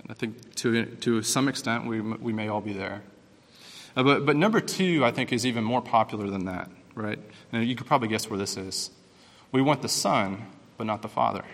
I 0.08 0.14
think 0.14 0.54
to, 0.56 0.84
to 0.84 1.22
some 1.22 1.48
extent 1.48 1.86
we, 1.86 2.00
we 2.00 2.32
may 2.32 2.48
all 2.48 2.60
be 2.60 2.72
there. 2.72 3.02
Uh, 3.96 4.02
but, 4.02 4.26
but 4.26 4.36
number 4.36 4.60
two, 4.60 5.04
I 5.04 5.10
think, 5.10 5.32
is 5.32 5.46
even 5.46 5.64
more 5.64 5.80
popular 5.80 6.28
than 6.28 6.44
that, 6.44 6.70
right? 6.94 7.18
And 7.52 7.66
you 7.66 7.74
could 7.74 7.86
probably 7.86 8.08
guess 8.08 8.28
where 8.28 8.38
this 8.38 8.56
is. 8.56 8.90
We 9.52 9.62
want 9.62 9.82
the 9.82 9.88
Son, 9.88 10.46
but 10.76 10.86
not 10.86 11.02
the 11.02 11.08
Father. 11.08 11.44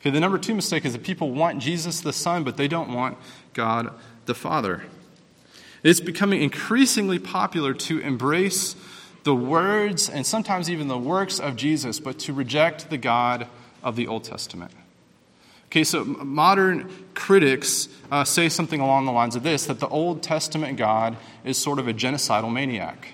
Okay, 0.00 0.10
the 0.10 0.20
number 0.20 0.38
two 0.38 0.54
mistake 0.54 0.84
is 0.84 0.92
that 0.92 1.02
people 1.02 1.32
want 1.32 1.58
Jesus 1.58 2.00
the 2.00 2.12
Son, 2.12 2.44
but 2.44 2.56
they 2.56 2.68
don't 2.68 2.92
want 2.92 3.18
God 3.54 3.92
the 4.26 4.34
Father. 4.34 4.84
It's 5.82 6.00
becoming 6.00 6.42
increasingly 6.42 7.18
popular 7.18 7.74
to 7.74 7.98
embrace 7.98 8.76
the 9.24 9.34
words 9.34 10.08
and 10.08 10.26
sometimes 10.26 10.70
even 10.70 10.88
the 10.88 10.98
works 10.98 11.40
of 11.40 11.56
Jesus, 11.56 11.98
but 11.98 12.18
to 12.20 12.32
reject 12.32 12.90
the 12.90 12.98
God 12.98 13.48
of 13.82 13.96
the 13.96 14.06
Old 14.06 14.24
Testament. 14.24 14.70
Okay, 15.74 15.82
so 15.82 16.04
modern 16.04 16.88
critics 17.14 17.88
uh, 18.12 18.22
say 18.22 18.48
something 18.48 18.78
along 18.78 19.06
the 19.06 19.10
lines 19.10 19.34
of 19.34 19.42
this 19.42 19.66
that 19.66 19.80
the 19.80 19.88
Old 19.88 20.22
Testament 20.22 20.78
God 20.78 21.16
is 21.44 21.58
sort 21.60 21.80
of 21.80 21.88
a 21.88 21.92
genocidal 21.92 22.52
maniac. 22.52 23.08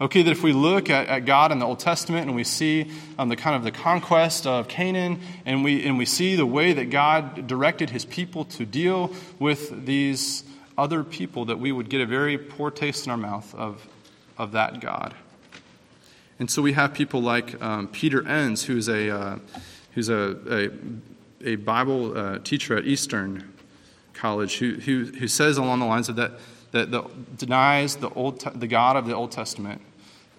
Okay, 0.00 0.22
that 0.22 0.30
if 0.32 0.42
we 0.42 0.52
look 0.52 0.90
at, 0.90 1.06
at 1.06 1.24
God 1.24 1.52
in 1.52 1.60
the 1.60 1.66
Old 1.66 1.78
Testament 1.78 2.26
and 2.26 2.34
we 2.34 2.42
see 2.42 2.90
um, 3.16 3.28
the 3.28 3.36
kind 3.36 3.54
of 3.54 3.62
the 3.62 3.70
conquest 3.70 4.44
of 4.44 4.66
Canaan 4.66 5.20
and 5.46 5.62
we, 5.62 5.86
and 5.86 5.96
we 5.96 6.04
see 6.04 6.34
the 6.34 6.44
way 6.44 6.72
that 6.72 6.86
God 6.86 7.46
directed 7.46 7.90
his 7.90 8.04
people 8.04 8.44
to 8.46 8.66
deal 8.66 9.14
with 9.38 9.86
these 9.86 10.42
other 10.76 11.04
people, 11.04 11.44
that 11.44 11.60
we 11.60 11.70
would 11.70 11.88
get 11.88 12.00
a 12.00 12.06
very 12.06 12.36
poor 12.36 12.72
taste 12.72 13.06
in 13.06 13.12
our 13.12 13.16
mouth 13.16 13.54
of, 13.54 13.86
of 14.36 14.50
that 14.50 14.80
God. 14.80 15.14
And 16.40 16.50
so 16.50 16.60
we 16.60 16.72
have 16.72 16.92
people 16.92 17.22
like 17.22 17.62
um, 17.62 17.86
Peter 17.86 18.26
Enns, 18.26 18.64
who's 18.64 18.88
a, 18.88 19.10
uh, 19.10 19.38
who's 19.94 20.08
a, 20.08 20.36
a, 20.50 20.70
a 21.44 21.56
Bible 21.56 22.16
uh, 22.16 22.38
teacher 22.38 22.76
at 22.76 22.86
Eastern 22.86 23.52
College, 24.14 24.58
who, 24.58 24.74
who, 24.74 25.04
who 25.04 25.28
says 25.28 25.58
along 25.58 25.80
the 25.80 25.86
lines 25.86 26.08
of 26.08 26.16
that, 26.16 26.32
that 26.72 26.90
the, 26.90 27.02
denies 27.36 27.96
the, 27.96 28.10
Old, 28.10 28.40
the 28.58 28.66
God 28.66 28.96
of 28.96 29.06
the 29.06 29.14
Old 29.14 29.30
Testament, 29.30 29.80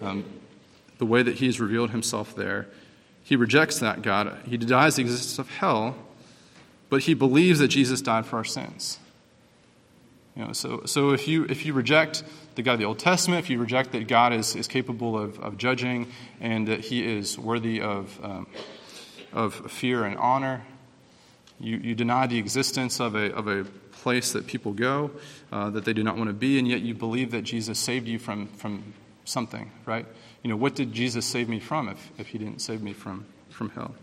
um, 0.00 0.24
the 0.98 1.06
way 1.06 1.22
that 1.22 1.36
he 1.36 1.46
has 1.46 1.58
revealed 1.58 1.90
himself 1.90 2.34
there. 2.34 2.66
He 3.22 3.36
rejects 3.36 3.78
that 3.78 4.02
God. 4.02 4.36
He 4.46 4.56
denies 4.56 4.96
the 4.96 5.02
existence 5.02 5.38
of 5.38 5.48
hell, 5.48 5.96
but 6.88 7.02
he 7.02 7.14
believes 7.14 7.60
that 7.60 7.68
Jesus 7.68 8.02
died 8.02 8.26
for 8.26 8.36
our 8.36 8.44
sins. 8.44 8.98
You 10.36 10.44
know, 10.44 10.52
so, 10.52 10.82
so 10.84 11.10
if, 11.10 11.26
you, 11.26 11.44
if 11.48 11.66
you 11.66 11.72
reject 11.72 12.22
the 12.54 12.62
God 12.62 12.74
of 12.74 12.78
the 12.80 12.84
Old 12.84 12.98
Testament, 12.98 13.40
if 13.40 13.50
you 13.50 13.58
reject 13.58 13.92
that 13.92 14.08
God 14.08 14.32
is, 14.32 14.54
is 14.54 14.68
capable 14.68 15.18
of, 15.18 15.38
of 15.40 15.56
judging 15.56 16.10
and 16.40 16.68
that 16.68 16.80
he 16.80 17.04
is 17.04 17.38
worthy 17.38 17.80
of, 17.80 18.18
um, 18.22 18.46
of 19.32 19.70
fear 19.70 20.04
and 20.04 20.16
honor, 20.18 20.62
you, 21.60 21.76
you 21.76 21.94
deny 21.94 22.26
the 22.26 22.38
existence 22.38 23.00
of 23.00 23.14
a, 23.14 23.32
of 23.34 23.46
a 23.46 23.64
place 23.92 24.32
that 24.32 24.46
people 24.46 24.72
go 24.72 25.10
uh, 25.52 25.70
that 25.70 25.84
they 25.84 25.92
do 25.92 26.02
not 26.02 26.16
want 26.16 26.28
to 26.28 26.34
be, 26.34 26.58
and 26.58 26.66
yet 26.66 26.80
you 26.80 26.94
believe 26.94 27.30
that 27.32 27.42
Jesus 27.42 27.78
saved 27.78 28.08
you 28.08 28.18
from, 28.18 28.48
from 28.48 28.94
something, 29.24 29.70
right? 29.84 30.06
You 30.42 30.50
know, 30.50 30.56
what 30.56 30.74
did 30.74 30.92
Jesus 30.92 31.26
save 31.26 31.48
me 31.48 31.60
from 31.60 31.88
if, 31.88 32.10
if 32.18 32.28
he 32.28 32.38
didn't 32.38 32.60
save 32.60 32.82
me 32.82 32.92
from, 32.92 33.26
from 33.50 33.70
hell? 33.70 33.94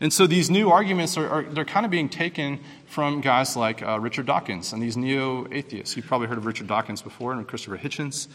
And 0.00 0.12
so 0.12 0.26
these 0.26 0.48
new 0.48 0.70
arguments 0.70 1.16
are, 1.18 1.28
are 1.28 1.42
they're 1.42 1.64
kind 1.64 1.84
of 1.84 1.90
being 1.90 2.08
taken 2.08 2.60
from 2.86 3.20
guys 3.20 3.56
like 3.56 3.82
uh, 3.82 3.98
Richard 3.98 4.26
Dawkins 4.26 4.72
and 4.72 4.82
these 4.82 4.96
neo-atheists. 4.96 5.96
You've 5.96 6.06
probably 6.06 6.28
heard 6.28 6.38
of 6.38 6.46
Richard 6.46 6.68
Dawkins 6.68 7.02
before 7.02 7.32
and 7.32 7.46
Christopher 7.46 7.78
Hitchens. 7.78 8.28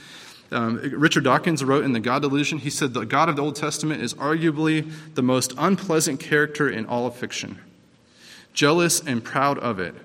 Um, 0.52 0.76
Richard 0.76 1.24
Dawkins 1.24 1.64
wrote 1.64 1.84
in 1.84 1.94
The 1.94 2.00
God 2.00 2.22
Delusion, 2.22 2.60
he 2.60 2.70
said, 2.70 2.94
The 2.94 3.06
God 3.06 3.30
of 3.30 3.38
the 3.38 3.42
Old 3.42 3.56
Testament 3.56 4.04
is 4.04 4.14
arguably 4.16 4.92
the 5.16 5.24
most 5.24 5.54
unpleasant 5.58 6.20
character 6.20 6.70
in 6.70 6.86
all 6.86 7.08
of 7.08 7.16
fiction. 7.16 7.60
Jealous 8.54 9.00
and 9.02 9.24
proud 9.24 9.58
of 9.60 9.80
it, 9.80 9.96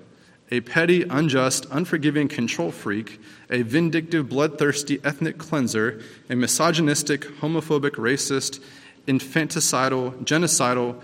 a 0.51 0.61
petty, 0.61 1.03
unjust, 1.03 1.65
unforgiving 1.69 2.27
control 2.27 2.71
freak, 2.71 3.21
a 3.49 3.61
vindictive, 3.61 4.29
bloodthirsty 4.29 4.99
ethnic 5.03 5.37
cleanser, 5.37 6.01
a 6.29 6.35
misogynistic, 6.35 7.21
homophobic, 7.39 7.91
racist, 7.91 8.61
infanticidal, 9.07 10.15
genocidal, 10.23 10.99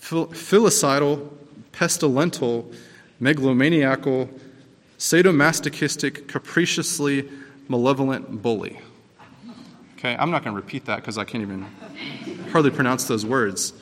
filicidal, 0.00 1.30
pestilential, 1.72 2.74
megalomaniacal, 3.20 4.28
sadomasochistic, 4.98 6.28
capriciously 6.28 7.28
malevolent 7.68 8.42
bully. 8.42 8.78
Okay, 9.98 10.16
I'm 10.18 10.30
not 10.30 10.44
going 10.44 10.54
to 10.54 10.60
repeat 10.60 10.84
that 10.84 10.96
because 10.96 11.16
I 11.16 11.24
can't 11.24 11.42
even 11.42 11.62
hardly 12.52 12.70
pronounce 12.70 13.04
those 13.04 13.24
words. 13.24 13.72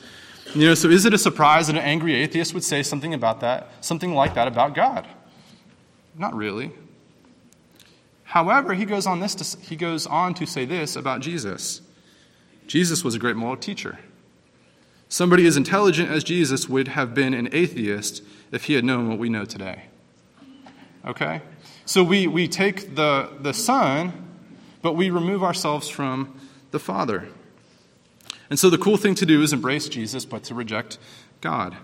You 0.55 0.67
know, 0.67 0.75
so 0.75 0.87
is 0.89 1.05
it 1.05 1.13
a 1.15 1.17
surprise 1.17 1.67
that 1.67 1.75
an 1.75 1.81
angry 1.81 2.13
atheist 2.13 2.53
would 2.53 2.63
say 2.63 2.83
something 2.83 3.13
about 3.13 3.39
that, 3.39 3.69
something 3.81 4.13
like 4.13 4.35
that 4.35 4.47
about 4.47 4.75
God? 4.75 5.07
Not 6.15 6.35
really. 6.35 6.71
However, 8.23 8.75
he 8.75 8.85
goes 8.85 9.07
on 9.07 9.19
this 9.19 9.33
to, 9.35 9.59
he 9.59 9.75
goes 9.75 10.05
on 10.05 10.35
to 10.35 10.45
say 10.45 10.65
this 10.65 10.95
about 10.95 11.21
Jesus. 11.21 11.81
Jesus 12.67 13.03
was 13.03 13.15
a 13.15 13.19
great 13.19 13.35
moral 13.35 13.57
teacher. 13.57 13.99
Somebody 15.09 15.47
as 15.47 15.57
intelligent 15.57 16.09
as 16.09 16.23
Jesus 16.23 16.69
would 16.69 16.89
have 16.89 17.15
been 17.15 17.33
an 17.33 17.49
atheist 17.51 18.23
if 18.51 18.65
he 18.65 18.73
had 18.73 18.85
known 18.85 19.09
what 19.09 19.17
we 19.17 19.29
know 19.29 19.45
today. 19.45 19.85
Okay? 21.05 21.41
So 21.85 22.03
we, 22.03 22.27
we 22.27 22.47
take 22.47 22.95
the, 22.95 23.29
the 23.39 23.53
Son, 23.53 24.13
but 24.83 24.93
we 24.93 25.09
remove 25.09 25.43
ourselves 25.43 25.89
from 25.89 26.39
the 26.71 26.79
Father. 26.79 27.27
And 28.53 28.59
so 28.59 28.69
the 28.69 28.77
cool 28.77 28.97
thing 28.97 29.15
to 29.15 29.25
do 29.25 29.41
is 29.41 29.51
embrace 29.51 29.89
Jesus, 29.89 30.25
but 30.25 30.43
to 30.43 30.53
reject 30.53 30.99
God. 31.41 31.75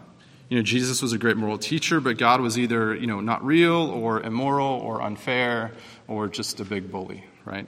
You 0.50 0.58
know, 0.58 0.62
Jesus 0.62 1.02
was 1.02 1.12
a 1.12 1.18
great 1.18 1.36
moral 1.36 1.58
teacher, 1.58 2.00
but 2.00 2.20
God 2.20 2.42
was 2.42 2.60
either, 2.60 2.94
you 2.94 3.08
know, 3.08 3.22
not 3.22 3.44
real 3.44 3.90
or 3.90 4.22
immoral 4.22 4.68
or 4.68 5.02
unfair 5.02 5.72
or 6.08 6.28
just 6.28 6.60
a 6.60 6.64
big 6.64 6.92
bully, 6.92 7.24
right? 7.44 7.66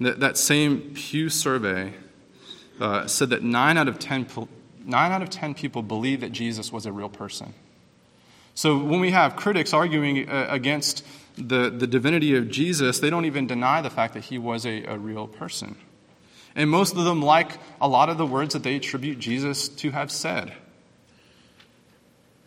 That, 0.00 0.18
that 0.18 0.36
same 0.36 0.94
Pew 0.96 1.28
survey 1.28 1.94
uh, 2.80 3.06
said 3.06 3.30
that 3.30 3.44
nine 3.44 3.78
out, 3.78 3.86
of 3.86 4.00
10, 4.00 4.26
nine 4.84 5.12
out 5.12 5.22
of 5.22 5.30
10 5.30 5.54
people 5.54 5.82
believe 5.82 6.22
that 6.22 6.32
Jesus 6.32 6.72
was 6.72 6.86
a 6.86 6.92
real 6.92 7.08
person. 7.08 7.54
So 8.56 8.78
when 8.78 8.98
we 8.98 9.12
have 9.12 9.36
critics 9.36 9.72
arguing 9.72 10.28
uh, 10.28 10.48
against 10.50 11.06
the, 11.36 11.70
the 11.70 11.86
divinity 11.86 12.34
of 12.34 12.50
Jesus, 12.50 12.98
they 12.98 13.10
don't 13.10 13.26
even 13.26 13.46
deny 13.46 13.80
the 13.80 13.90
fact 13.90 14.12
that 14.14 14.24
he 14.24 14.38
was 14.38 14.66
a, 14.66 14.82
a 14.86 14.98
real 14.98 15.28
person. 15.28 15.76
And 16.56 16.70
most 16.70 16.96
of 16.96 17.04
them 17.04 17.20
like 17.20 17.52
a 17.80 17.86
lot 17.86 18.08
of 18.08 18.16
the 18.16 18.26
words 18.26 18.54
that 18.54 18.62
they 18.62 18.76
attribute 18.76 19.18
Jesus 19.18 19.68
to 19.68 19.90
have 19.90 20.10
said. 20.10 20.54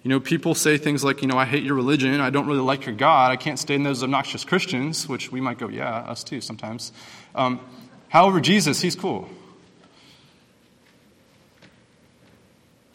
You 0.01 0.09
know, 0.09 0.19
people 0.19 0.55
say 0.55 0.77
things 0.77 1.03
like, 1.03 1.21
you 1.21 1.27
know, 1.27 1.37
I 1.37 1.45
hate 1.45 1.63
your 1.63 1.75
religion, 1.75 2.19
I 2.19 2.31
don't 2.31 2.47
really 2.47 2.61
like 2.61 2.85
your 2.85 2.95
God, 2.95 3.31
I 3.31 3.35
can't 3.35 3.59
stand 3.59 3.85
those 3.85 4.01
obnoxious 4.01 4.43
Christians, 4.43 5.07
which 5.07 5.31
we 5.31 5.39
might 5.39 5.59
go, 5.59 5.69
yeah, 5.69 5.89
us 5.99 6.23
too 6.23 6.41
sometimes. 6.41 6.91
Um, 7.35 7.59
however, 8.07 8.39
Jesus, 8.41 8.81
he's 8.81 8.95
cool. 8.95 9.29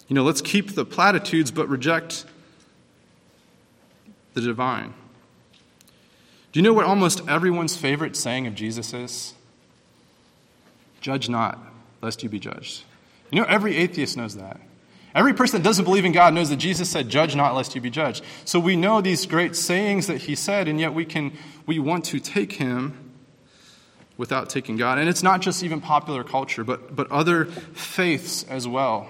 You 0.09 0.15
know, 0.15 0.25
let's 0.25 0.41
keep 0.41 0.75
the 0.75 0.85
platitudes 0.85 1.51
but 1.51 1.69
reject 1.69 2.25
the 4.33 4.41
divine. 4.41 4.95
Do 6.53 6.61
you 6.61 6.63
know 6.63 6.73
what 6.73 6.87
almost 6.87 7.27
everyone's 7.29 7.77
favorite 7.77 8.17
saying 8.17 8.47
of 8.47 8.55
Jesus 8.55 8.93
is? 8.93 9.35
Judge 11.05 11.29
not, 11.29 11.59
lest 12.01 12.23
you 12.23 12.31
be 12.31 12.39
judged. 12.39 12.83
You 13.31 13.39
know, 13.39 13.47
every 13.47 13.77
atheist 13.77 14.17
knows 14.17 14.37
that. 14.37 14.59
Every 15.15 15.35
person 15.35 15.61
that 15.61 15.63
doesn't 15.63 15.85
believe 15.85 16.07
in 16.07 16.13
God 16.13 16.33
knows 16.33 16.49
that 16.49 16.57
Jesus 16.57 16.89
said, 16.89 17.11
Judge 17.11 17.37
not, 17.37 17.55
lest 17.55 17.75
you 17.75 17.83
be 17.83 17.91
judged. 17.91 18.25
So 18.47 18.59
we 18.59 18.75
know 18.75 19.03
these 19.03 19.27
great 19.27 19.55
sayings 19.55 20.07
that 20.07 20.23
he 20.23 20.35
said, 20.35 20.67
and 20.67 20.81
yet 20.81 20.95
we, 20.95 21.05
can, 21.05 21.37
we 21.67 21.79
want 21.79 22.07
to 22.07 22.21
take 22.21 22.55
him 22.55 23.13
without 24.17 24.49
taking 24.49 24.79
God. 24.79 24.97
And 24.97 25.07
it's 25.07 25.23
not 25.23 25.43
just 25.43 25.63
even 25.63 25.83
popular 25.83 26.25
culture, 26.25 26.65
but, 26.65 26.97
but 26.97 27.11
other 27.11 27.45
faiths 27.45 28.45
as 28.45 28.67
well. 28.67 29.07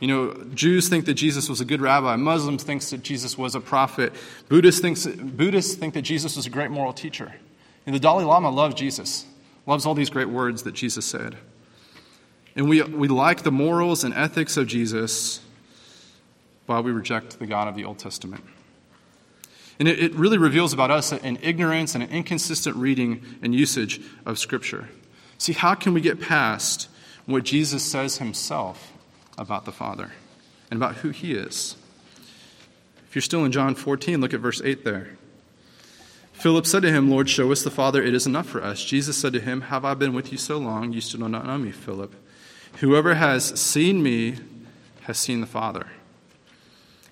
You 0.00 0.08
know, 0.08 0.32
Jews 0.54 0.88
think 0.88 1.04
that 1.04 1.14
Jesus 1.14 1.46
was 1.50 1.60
a 1.60 1.66
good 1.66 1.82
rabbi. 1.82 2.16
Muslims 2.16 2.62
think 2.62 2.82
that 2.84 3.02
Jesus 3.02 3.36
was 3.36 3.54
a 3.54 3.60
prophet. 3.60 4.14
Buddhists, 4.48 4.80
thinks, 4.80 5.04
Buddhists 5.04 5.74
think 5.74 5.92
that 5.92 6.02
Jesus 6.02 6.36
was 6.36 6.46
a 6.46 6.50
great 6.50 6.70
moral 6.70 6.94
teacher. 6.94 7.34
And 7.84 7.94
the 7.94 8.00
Dalai 8.00 8.24
Lama 8.24 8.48
loved 8.48 8.78
Jesus, 8.78 9.26
loves 9.68 9.84
all 9.84 9.94
these 9.94 10.08
great 10.08 10.30
words 10.30 10.62
that 10.62 10.72
Jesus 10.72 11.04
said. 11.04 11.36
And 12.56 12.68
we, 12.68 12.82
we 12.82 13.06
like 13.06 13.42
the 13.42 13.52
morals 13.52 14.02
and 14.02 14.14
ethics 14.14 14.56
of 14.56 14.66
Jesus 14.66 15.40
while 16.64 16.82
we 16.82 16.90
reject 16.90 17.38
the 17.38 17.46
God 17.46 17.68
of 17.68 17.76
the 17.76 17.84
Old 17.84 17.98
Testament. 17.98 18.42
And 19.78 19.86
it, 19.86 19.98
it 19.98 20.14
really 20.14 20.38
reveals 20.38 20.72
about 20.72 20.90
us 20.90 21.12
an 21.12 21.38
ignorance 21.42 21.94
and 21.94 22.02
an 22.02 22.10
inconsistent 22.10 22.76
reading 22.76 23.22
and 23.42 23.54
usage 23.54 24.00
of 24.24 24.38
Scripture. 24.38 24.88
See, 25.36 25.52
how 25.52 25.74
can 25.74 25.92
we 25.92 26.00
get 26.00 26.18
past 26.18 26.88
what 27.26 27.44
Jesus 27.44 27.84
says 27.84 28.16
himself 28.16 28.92
about 29.36 29.66
the 29.66 29.72
Father 29.72 30.12
and 30.70 30.78
about 30.78 30.96
who 30.96 31.10
he 31.10 31.34
is? 31.34 31.76
If 33.06 33.14
you're 33.14 33.22
still 33.22 33.44
in 33.44 33.52
John 33.52 33.74
14, 33.74 34.20
look 34.20 34.32
at 34.32 34.40
verse 34.40 34.62
8 34.62 34.84
there. 34.84 35.18
Philip 36.38 36.66
said 36.66 36.82
to 36.82 36.92
him, 36.92 37.10
Lord, 37.10 37.28
show 37.28 37.50
us 37.50 37.62
the 37.62 37.70
Father, 37.70 38.00
it 38.00 38.14
is 38.14 38.24
enough 38.24 38.46
for 38.46 38.62
us. 38.62 38.84
Jesus 38.84 39.16
said 39.16 39.32
to 39.32 39.40
him, 39.40 39.62
Have 39.62 39.84
I 39.84 39.94
been 39.94 40.14
with 40.14 40.30
you 40.30 40.38
so 40.38 40.56
long? 40.56 40.92
You 40.92 41.00
still 41.00 41.18
do 41.18 41.28
not 41.28 41.44
know 41.44 41.58
me, 41.58 41.72
Philip. 41.72 42.14
Whoever 42.76 43.14
has 43.14 43.60
seen 43.60 44.04
me 44.04 44.36
has 45.00 45.18
seen 45.18 45.40
the 45.40 45.48
Father. 45.48 45.88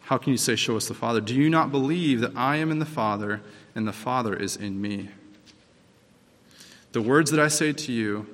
How 0.03 0.17
can 0.17 0.31
you 0.31 0.37
say, 0.37 0.55
Show 0.55 0.77
us 0.77 0.87
the 0.87 0.95
Father? 0.95 1.21
Do 1.21 1.35
you 1.35 1.51
not 1.51 1.73
believe 1.73 2.21
that 2.21 2.37
I 2.37 2.57
am 2.57 2.71
in 2.71 2.79
the 2.79 2.87
Father 2.87 3.43
and 3.75 3.89
the 3.89 3.93
Father 3.93 4.33
is 4.33 4.55
in 4.55 4.81
me? 4.81 5.09
The 6.93 7.03
words 7.03 7.33
that 7.33 7.41
I 7.41 7.49
say 7.49 7.73
to 7.73 7.93
you, 7.93 8.29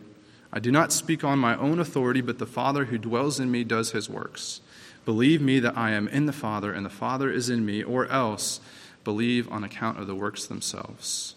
I 0.53 0.61
do 0.61 0.71
not 0.71 0.93
speak 0.93 1.25
on 1.25 1.39
my 1.39 1.57
own 1.57 1.79
authority, 1.79 2.21
but 2.21 2.39
the 2.39 2.45
Father 2.45 2.85
who 2.85 2.99
dwells 2.99 3.41
in 3.41 3.51
me 3.51 3.65
does 3.65 3.93
his 3.93 4.11
works. 4.11 4.61
Believe 5.07 5.41
me 5.41 5.59
that 5.59 5.77
I 5.77 5.93
am 5.93 6.07
in 6.09 6.27
the 6.27 6.35
Father 6.35 6.71
and 6.71 6.85
the 6.85 6.91
Father 6.91 7.31
is 7.31 7.49
in 7.49 7.65
me, 7.65 7.83
or 7.83 8.07
else 8.09 8.61
believe 9.05 9.51
on 9.51 9.65
account 9.65 9.99
of 9.99 10.07
the 10.07 10.15
works 10.15 10.47
themselves. 10.47 11.35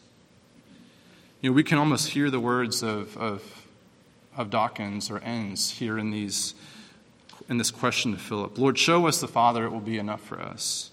You 1.42 1.50
know, 1.50 1.54
we 1.54 1.64
can 1.64 1.78
almost 1.78 2.10
hear 2.10 2.30
the 2.30 2.40
words 2.40 2.84
of, 2.84 3.18
of, 3.18 3.68
of 4.36 4.50
Dawkins 4.50 5.10
or 5.10 5.20
Enns 5.20 5.72
here 5.72 5.98
in 5.98 6.12
these 6.12 6.56
in 7.50 7.58
this 7.58 7.72
question 7.72 8.12
to 8.12 8.18
Philip 8.18 8.58
Lord, 8.58 8.78
show 8.78 9.08
us 9.08 9.22
the 9.22 9.28
Father, 9.28 9.66
it 9.66 9.72
will 9.72 9.80
be 9.80 9.98
enough 9.98 10.22
for 10.22 10.40
us. 10.40 10.92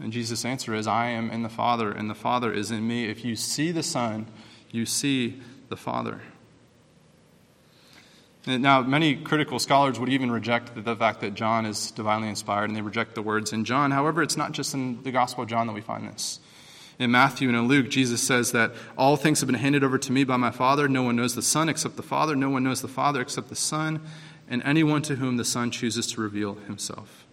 And 0.00 0.12
Jesus' 0.12 0.44
answer 0.44 0.74
is, 0.74 0.86
I 0.86 1.06
am 1.06 1.30
in 1.30 1.42
the 1.42 1.48
Father, 1.48 1.90
and 1.90 2.08
the 2.08 2.14
Father 2.14 2.52
is 2.52 2.70
in 2.70 2.86
me. 2.86 3.06
If 3.06 3.24
you 3.24 3.34
see 3.34 3.72
the 3.72 3.82
Son, 3.82 4.26
you 4.70 4.86
see 4.86 5.40
the 5.68 5.76
Father. 5.76 6.22
Now, 8.48 8.80
many 8.80 9.14
critical 9.14 9.58
scholars 9.58 10.00
would 10.00 10.08
even 10.08 10.30
reject 10.30 10.74
the 10.74 10.96
fact 10.96 11.20
that 11.20 11.34
John 11.34 11.66
is 11.66 11.90
divinely 11.90 12.30
inspired, 12.30 12.70
and 12.70 12.74
they 12.74 12.80
reject 12.80 13.14
the 13.14 13.20
words 13.20 13.52
in 13.52 13.66
John. 13.66 13.90
However, 13.90 14.22
it's 14.22 14.38
not 14.38 14.52
just 14.52 14.72
in 14.72 15.02
the 15.02 15.12
Gospel 15.12 15.42
of 15.44 15.50
John 15.50 15.66
that 15.66 15.74
we 15.74 15.82
find 15.82 16.08
this. 16.08 16.40
In 16.98 17.10
Matthew 17.10 17.48
and 17.48 17.58
in 17.58 17.68
Luke, 17.68 17.90
Jesus 17.90 18.22
says 18.22 18.52
that 18.52 18.72
all 18.96 19.16
things 19.16 19.40
have 19.40 19.48
been 19.48 19.58
handed 19.58 19.84
over 19.84 19.98
to 19.98 20.12
me 20.12 20.24
by 20.24 20.38
my 20.38 20.50
Father. 20.50 20.88
No 20.88 21.02
one 21.02 21.14
knows 21.14 21.34
the 21.34 21.42
Son 21.42 21.68
except 21.68 21.96
the 21.96 22.02
Father. 22.02 22.34
No 22.34 22.48
one 22.48 22.64
knows 22.64 22.80
the 22.80 22.88
Father 22.88 23.20
except 23.20 23.50
the 23.50 23.54
Son, 23.54 24.00
and 24.48 24.62
anyone 24.64 25.02
to 25.02 25.16
whom 25.16 25.36
the 25.36 25.44
Son 25.44 25.70
chooses 25.70 26.06
to 26.12 26.20
reveal 26.22 26.54
himself. 26.54 27.26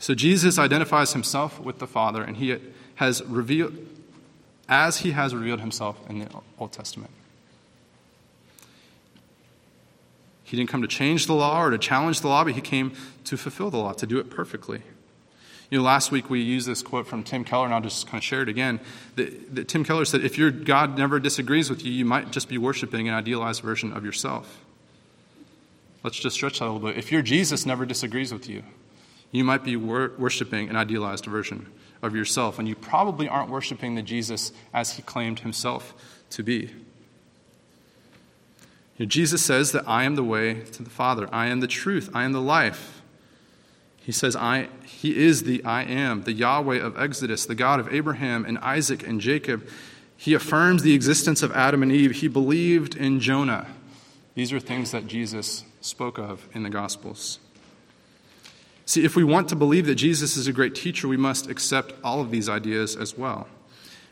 So 0.00 0.12
Jesus 0.12 0.58
identifies 0.58 1.12
himself 1.12 1.60
with 1.60 1.78
the 1.78 1.86
Father, 1.86 2.20
and 2.20 2.36
he 2.38 2.58
has 2.96 3.22
revealed, 3.22 3.78
as 4.68 4.98
he 4.98 5.12
has 5.12 5.32
revealed 5.36 5.60
himself 5.60 6.00
in 6.10 6.18
the 6.18 6.28
Old 6.58 6.72
Testament. 6.72 7.12
He 10.54 10.60
didn't 10.60 10.70
come 10.70 10.82
to 10.82 10.88
change 10.88 11.26
the 11.26 11.34
law 11.34 11.64
or 11.64 11.70
to 11.70 11.78
challenge 11.78 12.20
the 12.20 12.28
law, 12.28 12.44
but 12.44 12.54
he 12.54 12.60
came 12.60 12.92
to 13.24 13.36
fulfill 13.36 13.70
the 13.70 13.76
law, 13.76 13.92
to 13.94 14.06
do 14.06 14.20
it 14.20 14.30
perfectly. 14.30 14.82
You 15.68 15.78
know, 15.78 15.84
last 15.84 16.12
week 16.12 16.30
we 16.30 16.42
used 16.42 16.68
this 16.68 16.80
quote 16.80 17.08
from 17.08 17.24
Tim 17.24 17.42
Keller, 17.42 17.64
and 17.64 17.74
I'll 17.74 17.80
just 17.80 18.06
kind 18.06 18.20
of 18.20 18.24
share 18.24 18.42
it 18.42 18.48
again. 18.48 18.78
That, 19.16 19.52
that 19.56 19.66
Tim 19.66 19.82
Keller 19.82 20.04
said, 20.04 20.24
If 20.24 20.38
your 20.38 20.52
God 20.52 20.96
never 20.96 21.18
disagrees 21.18 21.68
with 21.68 21.84
you, 21.84 21.90
you 21.90 22.04
might 22.04 22.30
just 22.30 22.48
be 22.48 22.56
worshiping 22.56 23.08
an 23.08 23.14
idealized 23.14 23.62
version 23.62 23.92
of 23.92 24.04
yourself. 24.04 24.60
Let's 26.04 26.20
just 26.20 26.36
stretch 26.36 26.60
that 26.60 26.66
a 26.66 26.70
little 26.70 26.88
bit. 26.88 26.98
If 26.98 27.10
your 27.10 27.22
Jesus 27.22 27.66
never 27.66 27.84
disagrees 27.84 28.32
with 28.32 28.48
you, 28.48 28.62
you 29.32 29.42
might 29.42 29.64
be 29.64 29.74
wor- 29.74 30.12
worshiping 30.16 30.68
an 30.68 30.76
idealized 30.76 31.26
version 31.26 31.66
of 32.00 32.14
yourself, 32.14 32.60
and 32.60 32.68
you 32.68 32.76
probably 32.76 33.28
aren't 33.28 33.50
worshiping 33.50 33.96
the 33.96 34.02
Jesus 34.02 34.52
as 34.72 34.92
he 34.92 35.02
claimed 35.02 35.40
himself 35.40 35.94
to 36.30 36.44
be. 36.44 36.70
You 38.96 39.06
know, 39.06 39.08
Jesus 39.08 39.42
says 39.42 39.72
that 39.72 39.88
I 39.88 40.04
am 40.04 40.14
the 40.14 40.22
way 40.22 40.60
to 40.60 40.82
the 40.82 40.90
Father, 40.90 41.28
I 41.32 41.46
am 41.46 41.60
the 41.60 41.66
truth, 41.66 42.10
I 42.14 42.24
am 42.24 42.32
the 42.32 42.40
life. 42.40 43.02
He 44.00 44.12
says, 44.12 44.36
I, 44.36 44.68
He 44.84 45.16
is 45.16 45.44
the 45.44 45.64
I 45.64 45.82
am, 45.82 46.24
the 46.24 46.32
Yahweh 46.32 46.78
of 46.78 46.98
Exodus, 46.98 47.46
the 47.46 47.54
God 47.54 47.80
of 47.80 47.92
Abraham 47.92 48.44
and 48.44 48.58
Isaac 48.58 49.06
and 49.06 49.20
Jacob. 49.20 49.66
He 50.16 50.34
affirms 50.34 50.82
the 50.82 50.94
existence 50.94 51.42
of 51.42 51.52
Adam 51.52 51.82
and 51.82 51.90
Eve. 51.90 52.12
He 52.12 52.28
believed 52.28 52.96
in 52.96 53.18
Jonah. 53.18 53.66
These 54.34 54.52
are 54.52 54.60
things 54.60 54.90
that 54.90 55.06
Jesus 55.06 55.64
spoke 55.80 56.18
of 56.18 56.46
in 56.52 56.62
the 56.62 56.70
Gospels. 56.70 57.38
See, 58.86 59.04
if 59.04 59.16
we 59.16 59.24
want 59.24 59.48
to 59.48 59.56
believe 59.56 59.86
that 59.86 59.94
Jesus 59.94 60.36
is 60.36 60.46
a 60.46 60.52
great 60.52 60.74
teacher, 60.74 61.08
we 61.08 61.16
must 61.16 61.48
accept 61.48 61.94
all 62.04 62.20
of 62.20 62.30
these 62.30 62.48
ideas 62.48 62.96
as 62.96 63.16
well. 63.16 63.48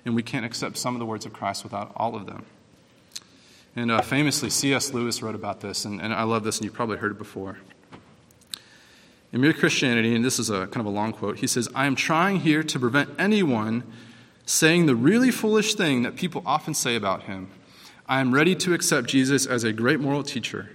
And 0.05 0.14
we 0.14 0.23
can't 0.23 0.47
accept 0.47 0.79
some 0.79 0.95
of 0.95 0.99
the 0.99 1.07
words 1.07 1.27
of 1.27 1.33
Christ 1.33 1.62
without 1.62 1.92
all 1.95 2.16
of 2.16 2.27
them. 2.27 2.47
And 3.75 3.91
uh, 3.91 4.03
famously, 4.03 4.51
C.S. 4.51 4.93
Lewis 4.93 5.23
wrote 5.23 5.35
about 5.35 5.61
this, 5.61 5.85
and, 5.85 6.01
and 6.01 6.13
I 6.13 6.25
love 6.25 6.45
this, 6.45 6.59
and 6.59 6.65
you've 6.65 6.75
probably 6.75 6.99
heard 6.99 7.13
it 7.13 7.19
before. 7.19 7.59
In 9.33 9.41
Mere 9.41 9.55
Christianity, 9.55 10.15
and 10.15 10.25
this 10.25 10.39
is 10.39 10.51
a 10.51 10.67
kind 10.67 10.81
of 10.81 10.87
a 10.87 10.91
long 10.91 11.13
quote, 11.13 11.39
he 11.39 11.47
says, 11.47 11.69
I 11.75 11.87
am 11.87 11.97
trying 11.97 12.41
here 12.41 12.63
to 12.63 12.79
prevent 12.79 13.11
anyone 13.19 13.83
saying 14.45 14.87
the 14.87 14.95
really 14.95 15.31
foolish 15.31 15.75
thing 15.75 16.03
that 16.03 16.17
people 16.17 16.43
often 16.45 16.75
say 16.75 16.97
about 16.97 17.23
him. 17.23 17.51
I 18.07 18.21
am 18.21 18.35
ready 18.35 18.55
to 18.57 18.75
accept 18.75 19.09
Jesus 19.09 19.47
as 19.47 19.65
a 19.65 19.73
great 19.73 20.01
moral 20.01 20.23
teacher 20.23 20.71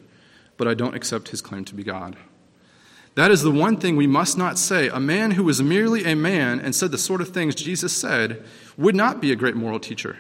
but 0.58 0.68
I 0.68 0.74
don't 0.74 0.96
accept 0.96 1.30
his 1.30 1.42
claim 1.42 1.64
to 1.66 1.76
be 1.76 1.84
God. 1.84 2.18
That 3.16 3.32
is 3.32 3.42
the 3.42 3.52
one 3.52 3.78
thing 3.78 3.96
we 3.96 4.06
must 4.06 4.38
not 4.38 4.60
say. 4.60 4.90
A 4.90 5.00
man 5.00 5.32
who 5.32 5.44
was 5.44 5.62
merely 5.62 6.04
a 6.04 6.16
man 6.16 6.60
and 6.60 6.76
said 6.76 6.92
the 6.92 6.98
sort 6.98 7.22
of 7.22 7.30
things 7.30 7.56
Jesus 7.56 7.94
said 7.94 8.44
would 8.76 8.96
not 8.96 9.22
be 9.22 9.32
a 9.32 9.36
great 9.36 9.56
moral 9.56 9.80
teacher. 9.80 10.18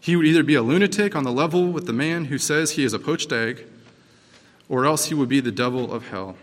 He 0.00 0.16
would 0.16 0.26
either 0.26 0.42
be 0.42 0.54
a 0.54 0.62
lunatic 0.62 1.14
on 1.14 1.24
the 1.24 1.32
level 1.32 1.66
with 1.66 1.86
the 1.86 1.92
man 1.92 2.26
who 2.26 2.38
says 2.38 2.72
he 2.72 2.84
is 2.84 2.94
a 2.94 2.98
poached 2.98 3.32
egg, 3.32 3.66
or 4.68 4.86
else 4.86 5.06
he 5.06 5.14
would 5.14 5.28
be 5.28 5.40
the 5.40 5.52
devil 5.52 5.92
of 5.92 6.08
hell. 6.08 6.36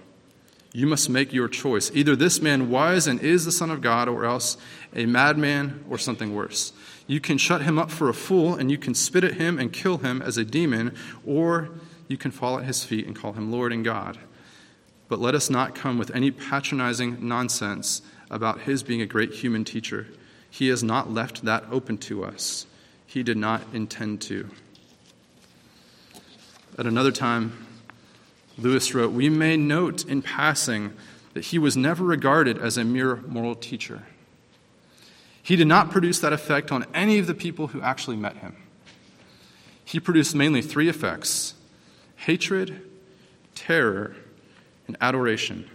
You 0.74 0.86
must 0.86 1.10
make 1.10 1.34
your 1.34 1.48
choice. 1.48 1.89
Either 1.93 2.15
this 2.15 2.39
man 2.39 2.70
was 2.70 3.08
and 3.08 3.20
is 3.20 3.46
the 3.46 3.52
Son 3.52 3.72
of 3.72 3.82
God, 3.82 4.08
or 4.08 4.26
else 4.26 4.58
a 4.96 5.06
madman 5.06 5.84
or 5.89 5.98
something 5.98 6.36
worse. 6.36 6.72
You 7.08 7.20
can 7.20 7.38
shut 7.38 7.63
him 7.63 7.80
up 7.80 7.89
for 7.89 8.10
a 8.10 8.13
fool, 8.13 8.54
and 8.54 8.70
you 8.70 8.78
can 8.78 8.93
spit 8.93 9.24
at 9.24 9.36
him 9.36 9.58
and 9.58 9.74
kill 9.74 9.98
him 9.98 10.22
as 10.22 10.38
a 10.38 10.46
demon, 10.46 10.96
or 11.26 11.70
you 12.08 12.17
can 12.17 12.32
fall 12.32 12.60
at 12.60 12.65
his 12.65 12.84
feet 12.84 13.08
and 13.08 13.15
call 13.15 13.34
him 13.34 13.52
Lord 13.52 13.74
and 13.74 13.84
God. 13.84 14.20
But 15.08 15.20
let 15.20 15.34
us 15.34 15.50
not 15.50 15.74
come 15.74 15.98
with 15.98 16.13
any 16.13 16.32
patronizing 16.32 17.28
nonsense 17.28 18.02
about 18.30 18.62
his 18.62 18.84
being 18.84 19.02
a 19.02 19.06
great 19.06 19.34
human 19.34 19.63
teacher. 19.63 20.08
He 20.50 20.67
has 20.67 20.84
not 20.84 21.12
left 21.12 21.46
that 21.46 21.63
open 21.72 21.98
to 22.00 22.24
us, 22.24 22.67
he 23.08 23.24
did 23.24 23.38
not 23.38 23.63
intend 23.74 24.22
to. 24.22 24.50
At 26.78 26.86
another 26.86 27.12
time, 27.12 27.65
Lewis 28.58 28.93
wrote, 28.93 29.12
We 29.12 29.30
may 29.30 29.58
note 29.58 30.06
in 30.06 30.22
passing 30.22 30.93
that 31.34 31.46
he 31.46 31.58
was 31.58 31.76
never 31.76 32.04
regarded 32.04 32.58
as 32.58 32.78
a 32.78 32.84
mere 32.84 33.17
moral 33.28 33.56
teacher. 33.56 34.04
He 35.41 35.56
did 35.56 35.67
not 35.67 35.89
produce 35.89 36.20
that 36.20 36.34
effect 36.34 36.72
on 36.72 36.86
any 36.93 37.20
of 37.20 37.28
the 37.28 37.34
people 37.34 37.67
who 37.67 37.82
actually 37.82 38.17
met 38.17 38.38
him. 38.38 38.56
He 39.86 40.00
produced 40.00 40.36
mainly 40.36 40.62
three 40.62 40.89
effects 40.89 41.54
hatred, 42.17 42.82
terror, 43.56 44.15
and 44.88 44.98
adoration. 45.00 45.70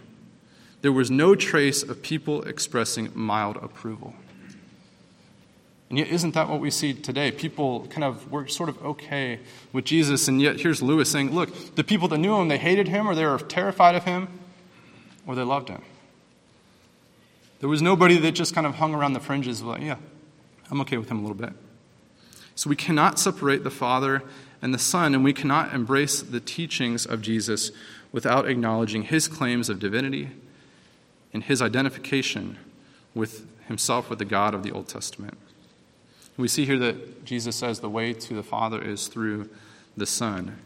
There 0.81 0.91
was 0.91 1.09
no 1.09 1.33
trace 1.33 1.81
of 1.81 2.03
people 2.03 2.43
expressing 2.43 3.09
mild 3.15 3.57
approval. 3.57 4.13
And 5.93 5.99
yet, 5.99 6.07
isn't 6.07 6.33
that 6.33 6.49
what 6.49 6.59
we 6.59 6.71
see 6.71 6.95
today? 6.95 7.29
People 7.29 7.85
kind 7.91 8.03
of 8.03 8.31
were 8.31 8.47
sort 8.47 8.67
of 8.67 8.83
okay 8.83 9.37
with 9.71 9.85
Jesus, 9.85 10.27
and 10.27 10.41
yet 10.41 10.59
here's 10.59 10.81
Lewis 10.81 11.11
saying, 11.11 11.29
Look, 11.29 11.75
the 11.75 11.83
people 11.83 12.07
that 12.07 12.17
knew 12.17 12.33
him, 12.33 12.47
they 12.47 12.57
hated 12.57 12.87
him, 12.87 13.07
or 13.07 13.13
they 13.13 13.23
were 13.27 13.37
terrified 13.37 13.93
of 13.93 14.03
him, 14.03 14.27
or 15.27 15.35
they 15.35 15.43
loved 15.43 15.69
him. 15.69 15.83
There 17.59 17.69
was 17.69 17.83
nobody 17.83 18.17
that 18.17 18.31
just 18.31 18.55
kind 18.55 18.65
of 18.65 18.73
hung 18.73 18.95
around 18.95 19.13
the 19.13 19.19
fringes, 19.19 19.61
like, 19.61 19.83
Yeah, 19.83 19.97
I'm 20.71 20.81
okay 20.81 20.97
with 20.97 21.11
him 21.11 21.19
a 21.19 21.21
little 21.21 21.37
bit. 21.37 21.53
So 22.55 22.71
we 22.71 22.75
cannot 22.75 23.19
separate 23.19 23.63
the 23.63 23.69
Father 23.69 24.23
and 24.63 24.73
the 24.73 24.79
Son, 24.79 25.13
and 25.13 25.23
we 25.23 25.31
cannot 25.31 25.75
embrace 25.75 26.23
the 26.23 26.39
teachings 26.39 27.05
of 27.05 27.21
Jesus 27.21 27.71
without 28.11 28.49
acknowledging 28.49 29.03
his 29.03 29.27
claims 29.27 29.69
of 29.69 29.77
divinity 29.77 30.31
and 31.31 31.43
his 31.43 31.61
identification 31.61 32.57
with 33.13 33.45
himself 33.67 34.09
with 34.09 34.17
the 34.17 34.25
God 34.25 34.55
of 34.55 34.63
the 34.63 34.71
Old 34.71 34.87
Testament. 34.87 35.37
We 36.37 36.47
see 36.47 36.65
here 36.65 36.79
that 36.79 37.25
Jesus 37.25 37.55
says 37.55 37.79
the 37.79 37.89
way 37.89 38.13
to 38.13 38.33
the 38.33 38.43
Father 38.43 38.81
is 38.81 39.07
through 39.07 39.49
the 39.95 40.05
Son, 40.05 40.57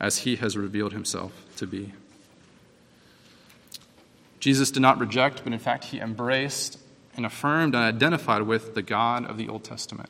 as 0.00 0.18
he 0.18 0.36
has 0.36 0.56
revealed 0.56 0.92
himself 0.92 1.32
to 1.56 1.66
be. 1.66 1.92
Jesus 4.40 4.70
did 4.70 4.80
not 4.80 4.98
reject, 4.98 5.44
but 5.44 5.52
in 5.52 5.58
fact, 5.58 5.84
he 5.84 6.00
embraced 6.00 6.78
and 7.14 7.26
affirmed 7.26 7.74
and 7.74 7.84
identified 7.84 8.42
with 8.42 8.74
the 8.74 8.82
God 8.82 9.26
of 9.26 9.36
the 9.36 9.48
Old 9.48 9.64
Testament. 9.64 10.08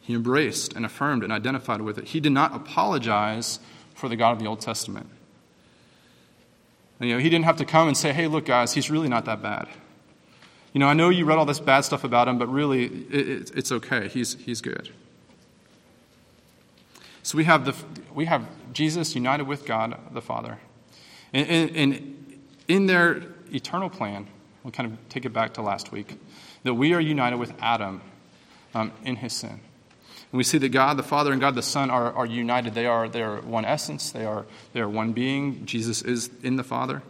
He 0.00 0.14
embraced 0.14 0.72
and 0.72 0.86
affirmed 0.86 1.24
and 1.24 1.32
identified 1.32 1.80
with 1.80 1.98
it. 1.98 2.08
He 2.08 2.20
did 2.20 2.32
not 2.32 2.54
apologize 2.54 3.58
for 3.94 4.08
the 4.08 4.14
God 4.14 4.32
of 4.32 4.38
the 4.38 4.46
Old 4.46 4.60
Testament. 4.60 5.08
You 7.00 7.14
know, 7.14 7.18
he 7.18 7.28
didn't 7.28 7.44
have 7.44 7.56
to 7.56 7.64
come 7.64 7.88
and 7.88 7.96
say, 7.96 8.12
hey, 8.12 8.28
look, 8.28 8.46
guys, 8.46 8.72
he's 8.72 8.90
really 8.90 9.08
not 9.08 9.24
that 9.24 9.42
bad. 9.42 9.68
You 10.76 10.80
know, 10.80 10.88
I 10.88 10.92
know 10.92 11.08
you 11.08 11.24
read 11.24 11.38
all 11.38 11.46
this 11.46 11.58
bad 11.58 11.86
stuff 11.86 12.04
about 12.04 12.28
him, 12.28 12.36
but 12.36 12.48
really, 12.48 12.84
it, 12.84 13.28
it, 13.28 13.52
it's 13.54 13.72
okay. 13.72 14.08
He's, 14.08 14.34
he's 14.34 14.60
good. 14.60 14.90
So 17.22 17.38
we 17.38 17.44
have, 17.44 17.64
the, 17.64 17.74
we 18.12 18.26
have 18.26 18.46
Jesus 18.74 19.14
united 19.14 19.44
with 19.44 19.64
God 19.64 19.98
the 20.12 20.20
Father. 20.20 20.58
And, 21.32 21.48
and, 21.48 21.76
and 21.76 22.40
in 22.68 22.84
their 22.84 23.22
eternal 23.50 23.88
plan, 23.88 24.26
we'll 24.62 24.70
kind 24.70 24.92
of 24.92 24.98
take 25.08 25.24
it 25.24 25.32
back 25.32 25.54
to 25.54 25.62
last 25.62 25.92
week, 25.92 26.18
that 26.64 26.74
we 26.74 26.92
are 26.92 27.00
united 27.00 27.38
with 27.38 27.54
Adam 27.62 28.02
um, 28.74 28.92
in 29.02 29.16
his 29.16 29.32
sin. 29.32 29.48
And 29.52 30.32
we 30.32 30.44
see 30.44 30.58
that 30.58 30.68
God 30.68 30.98
the 30.98 31.02
Father 31.02 31.32
and 31.32 31.40
God 31.40 31.54
the 31.54 31.62
Son 31.62 31.88
are, 31.88 32.12
are 32.12 32.26
united. 32.26 32.74
They 32.74 32.84
are, 32.84 33.08
they 33.08 33.22
are 33.22 33.40
one 33.40 33.64
essence, 33.64 34.10
they 34.10 34.26
are, 34.26 34.44
they 34.74 34.80
are 34.80 34.90
one 34.90 35.14
being. 35.14 35.64
Jesus 35.64 36.02
is 36.02 36.28
in 36.42 36.56
the 36.56 36.64
Father, 36.64 37.02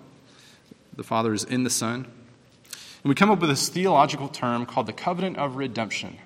the 0.95 1.03
Father 1.03 1.35
is 1.35 1.43
in 1.43 1.65
the 1.65 1.71
Son. 1.71 2.07
And 3.07 3.09
we 3.09 3.15
come 3.15 3.31
up 3.31 3.39
with 3.39 3.51
this 3.51 3.69
theological 3.69 4.27
term 4.27 4.67
called 4.67 4.87
the 4.87 4.93
covenant 4.93 5.37
of 5.37 5.55
redemption. 5.55 6.19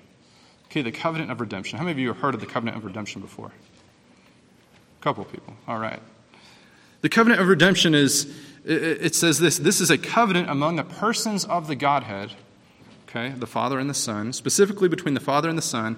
Okay, 0.65 0.81
the 0.81 0.91
covenant 0.91 1.29
of 1.29 1.39
redemption. 1.39 1.77
How 1.77 1.83
many 1.83 1.91
of 1.91 1.99
you 1.99 2.07
have 2.07 2.17
heard 2.17 2.33
of 2.33 2.39
the 2.39 2.47
covenant 2.47 2.75
of 2.75 2.85
redemption 2.85 3.21
before? 3.21 3.51
A 4.99 5.03
couple 5.03 5.23
people. 5.25 5.53
All 5.67 5.77
right. 5.77 5.99
The 7.01 7.09
covenant 7.09 7.39
of 7.39 7.47
redemption 7.49 7.93
is, 7.93 8.35
it 8.65 9.13
says 9.13 9.37
this 9.37 9.59
this 9.59 9.79
is 9.79 9.91
a 9.91 9.97
covenant 9.99 10.49
among 10.49 10.75
the 10.75 10.83
persons 10.83 11.45
of 11.45 11.67
the 11.67 11.75
Godhead, 11.75 12.31
okay, 13.07 13.29
the 13.37 13.45
Father 13.45 13.77
and 13.77 13.87
the 13.87 13.93
Son, 13.93 14.33
specifically 14.33 14.89
between 14.89 15.13
the 15.13 15.19
Father 15.19 15.49
and 15.49 15.59
the 15.59 15.61
Son, 15.61 15.97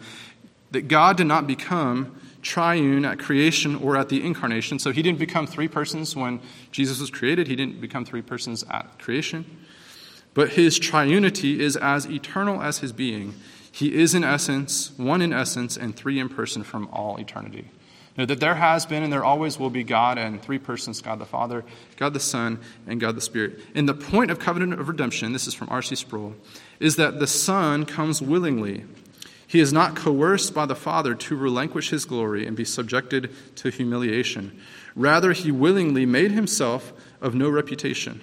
that 0.71 0.89
God 0.89 1.15
did 1.15 1.27
not 1.27 1.47
become 1.47 2.19
triune 2.41 3.05
at 3.05 3.19
creation 3.19 3.77
or 3.77 3.95
at 3.95 4.09
the 4.09 4.21
incarnation. 4.21 4.79
So 4.79 4.91
he 4.91 5.01
didn't 5.01 5.19
become 5.19 5.47
three 5.47 5.69
persons 5.69 6.13
when 6.13 6.41
Jesus 6.73 6.99
was 6.99 7.09
created, 7.09 7.47
he 7.47 7.55
didn't 7.55 7.79
become 7.79 8.03
three 8.03 8.21
persons 8.21 8.65
at 8.69 8.99
creation. 8.99 9.45
But 10.33 10.51
his 10.51 10.79
triunity 10.79 11.59
is 11.59 11.77
as 11.77 12.05
eternal 12.05 12.61
as 12.61 12.79
his 12.79 12.91
being. 12.91 13.35
He 13.71 13.95
is 13.95 14.13
in 14.13 14.23
essence, 14.23 14.91
one 14.97 15.21
in 15.21 15.33
essence, 15.33 15.77
and 15.77 15.95
three 15.95 16.19
in 16.19 16.29
person 16.29 16.63
from 16.63 16.87
all 16.91 17.17
eternity. 17.17 17.69
Know 18.17 18.25
that 18.25 18.39
there 18.39 18.55
has 18.55 18.85
been 18.85 19.01
and 19.01 19.11
there 19.11 19.23
always 19.23 19.57
will 19.57 19.71
be 19.71 19.83
God 19.83 20.19
and 20.19 20.39
three 20.39 20.59
persons 20.59 21.01
God 21.01 21.17
the 21.17 21.25
Father, 21.25 21.65
God 21.97 22.13
the 22.13 22.19
Son, 22.19 22.59
and 22.85 22.99
God 22.99 23.15
the 23.15 23.21
Spirit. 23.21 23.59
And 23.73 23.89
the 23.89 23.95
point 23.95 24.29
of 24.29 24.37
covenant 24.37 24.79
of 24.79 24.87
redemption, 24.87 25.33
this 25.33 25.47
is 25.47 25.55
from 25.55 25.69
R.C. 25.71 25.95
Sproul, 25.95 26.35
is 26.79 26.95
that 26.97 27.19
the 27.19 27.25
Son 27.25 27.85
comes 27.85 28.21
willingly 28.21 28.83
he 29.53 29.59
is 29.59 29.71
not 29.71 29.95
coerced 29.95 30.55
by 30.55 30.65
the 30.65 30.73
Father 30.73 31.13
to 31.13 31.35
relinquish 31.35 31.91
his 31.91 32.05
glory 32.05 32.47
and 32.47 32.57
be 32.57 32.65
subjected 32.65 33.29
to 33.57 33.69
humiliation. 33.69 34.59
Rather, 34.95 35.31
he 35.31 35.51
willingly 35.51 36.07
made 36.07 36.31
himself 36.31 36.91
of 37.21 37.35
no 37.35 37.49
reputation. 37.49 38.21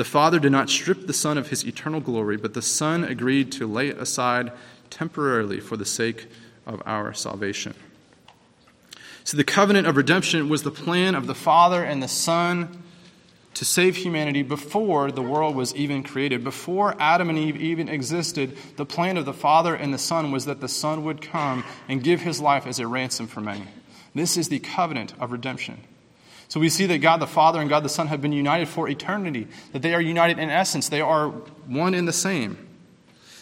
The 0.00 0.04
Father 0.04 0.38
did 0.38 0.52
not 0.52 0.70
strip 0.70 1.06
the 1.06 1.12
Son 1.12 1.36
of 1.36 1.50
his 1.50 1.62
eternal 1.62 2.00
glory, 2.00 2.38
but 2.38 2.54
the 2.54 2.62
Son 2.62 3.04
agreed 3.04 3.52
to 3.52 3.66
lay 3.66 3.88
it 3.88 3.98
aside 3.98 4.50
temporarily 4.88 5.60
for 5.60 5.76
the 5.76 5.84
sake 5.84 6.26
of 6.64 6.82
our 6.86 7.12
salvation. 7.12 7.74
So, 9.24 9.36
the 9.36 9.44
covenant 9.44 9.86
of 9.86 9.98
redemption 9.98 10.48
was 10.48 10.62
the 10.62 10.70
plan 10.70 11.14
of 11.14 11.26
the 11.26 11.34
Father 11.34 11.84
and 11.84 12.02
the 12.02 12.08
Son 12.08 12.82
to 13.52 13.66
save 13.66 13.96
humanity 13.96 14.40
before 14.40 15.12
the 15.12 15.20
world 15.20 15.54
was 15.54 15.76
even 15.76 16.02
created. 16.02 16.44
Before 16.44 16.96
Adam 16.98 17.28
and 17.28 17.36
Eve 17.36 17.60
even 17.60 17.90
existed, 17.90 18.56
the 18.76 18.86
plan 18.86 19.18
of 19.18 19.26
the 19.26 19.34
Father 19.34 19.74
and 19.74 19.92
the 19.92 19.98
Son 19.98 20.32
was 20.32 20.46
that 20.46 20.62
the 20.62 20.68
Son 20.68 21.04
would 21.04 21.20
come 21.20 21.62
and 21.88 22.02
give 22.02 22.22
his 22.22 22.40
life 22.40 22.66
as 22.66 22.78
a 22.78 22.86
ransom 22.86 23.26
for 23.26 23.42
many. 23.42 23.66
This 24.14 24.38
is 24.38 24.48
the 24.48 24.60
covenant 24.60 25.12
of 25.20 25.30
redemption. 25.30 25.82
So 26.50 26.58
we 26.58 26.68
see 26.68 26.84
that 26.86 26.98
God 26.98 27.20
the 27.20 27.28
Father 27.28 27.60
and 27.60 27.70
God 27.70 27.84
the 27.84 27.88
Son 27.88 28.08
have 28.08 28.20
been 28.20 28.32
united 28.32 28.68
for 28.68 28.88
eternity, 28.88 29.46
that 29.72 29.82
they 29.82 29.94
are 29.94 30.00
united 30.00 30.40
in 30.40 30.50
essence, 30.50 30.88
they 30.88 31.00
are 31.00 31.28
one 31.28 31.94
and 31.94 32.08
the 32.08 32.12
same. 32.12 32.58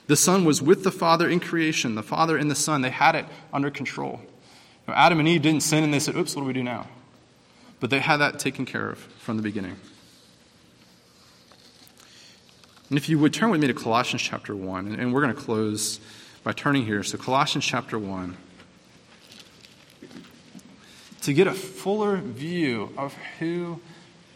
The 0.08 0.16
Son 0.16 0.44
was 0.44 0.60
with 0.60 0.84
the 0.84 0.90
Father 0.92 1.26
in 1.26 1.40
creation, 1.40 1.94
the 1.94 2.02
Father 2.02 2.36
and 2.36 2.50
the 2.50 2.54
Son, 2.54 2.82
they 2.82 2.90
had 2.90 3.14
it 3.14 3.24
under 3.50 3.70
control. 3.70 4.20
Adam 4.86 5.20
and 5.20 5.26
Eve 5.26 5.40
didn't 5.40 5.62
sin 5.62 5.84
and 5.84 5.92
they 5.92 6.00
said, 6.00 6.16
oops, 6.16 6.36
what 6.36 6.42
do 6.42 6.46
we 6.46 6.52
do 6.52 6.62
now? 6.62 6.86
But 7.80 7.88
they 7.88 8.00
had 8.00 8.18
that 8.18 8.38
taken 8.38 8.66
care 8.66 8.90
of 8.90 8.98
from 8.98 9.38
the 9.38 9.42
beginning. 9.42 9.76
And 12.90 12.98
if 12.98 13.08
you 13.08 13.18
would 13.18 13.32
turn 13.32 13.48
with 13.48 13.60
me 13.60 13.68
to 13.68 13.74
Colossians 13.74 14.20
chapter 14.20 14.54
1, 14.54 14.96
and 14.96 15.14
we're 15.14 15.22
going 15.22 15.34
to 15.34 15.40
close 15.40 15.98
by 16.42 16.52
turning 16.52 16.84
here. 16.84 17.02
So, 17.02 17.16
Colossians 17.16 17.64
chapter 17.64 17.98
1. 17.98 18.36
To 21.28 21.34
get 21.34 21.46
a 21.46 21.52
fuller 21.52 22.16
view 22.16 22.90
of 22.96 23.12
who 23.38 23.82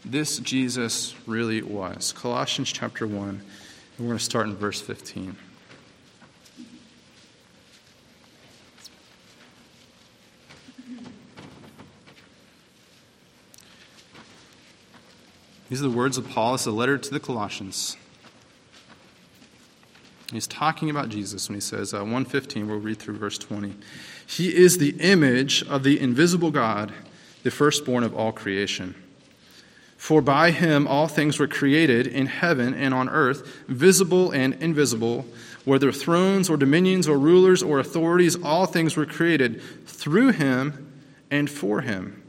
this 0.05 0.37
Jesus 0.37 1.15
really 1.27 1.63
was. 1.63 2.13
Colossians 2.13 2.71
chapter 2.71 3.07
1, 3.07 3.29
and 3.31 3.41
we're 3.99 4.09
going 4.09 4.19
to 4.19 4.23
start 4.23 4.47
in 4.47 4.55
verse 4.55 4.79
15. 4.83 5.35
These 15.71 15.81
are 15.81 15.85
the 15.85 15.89
words 15.89 16.19
of 16.19 16.29
Paul. 16.29 16.57
It's 16.57 16.67
a 16.67 16.71
letter 16.71 16.99
to 16.99 17.11
the 17.11 17.21
Colossians. 17.21 17.97
He's 20.33 20.47
talking 20.47 20.88
about 20.88 21.11
Jesus 21.11 21.49
when 21.49 21.57
he 21.57 21.61
says, 21.61 21.92
uh, 21.92 21.99
115, 21.99 22.66
we'll 22.66 22.79
read 22.79 22.99
through 22.99 23.18
verse 23.18 23.37
20. 23.37 23.75
He 24.27 24.57
is 24.57 24.79
the 24.79 24.97
image 24.99 25.62
of 25.64 25.83
the 25.83 26.01
invisible 26.01 26.51
God, 26.51 26.90
the 27.42 27.51
firstborn 27.51 28.03
of 28.03 28.16
all 28.16 28.33
creation. 28.33 28.95
For 29.99 30.23
by 30.23 30.51
him 30.51 30.88
all 30.88 31.07
things 31.07 31.38
were 31.38 31.47
created 31.47 32.07
in 32.07 32.27
heaven 32.27 32.73
and 32.73 32.95
on 32.95 33.11
earth, 33.11 33.47
visible 33.68 34.31
and 34.31 34.55
invisible, 34.55 35.27
whether 35.66 35.92
thrones 35.92 36.49
or 36.49 36.57
dominions 36.57 37.07
or 37.07 37.18
rulers 37.18 37.62
or 37.62 37.79
authorities, 37.79 38.35
all 38.42 38.64
things 38.64 38.97
were 38.97 39.07
created 39.07 39.61
through 39.87 40.31
him 40.31 40.90
and 41.31 41.51
for 41.51 41.83
him. 41.83 42.23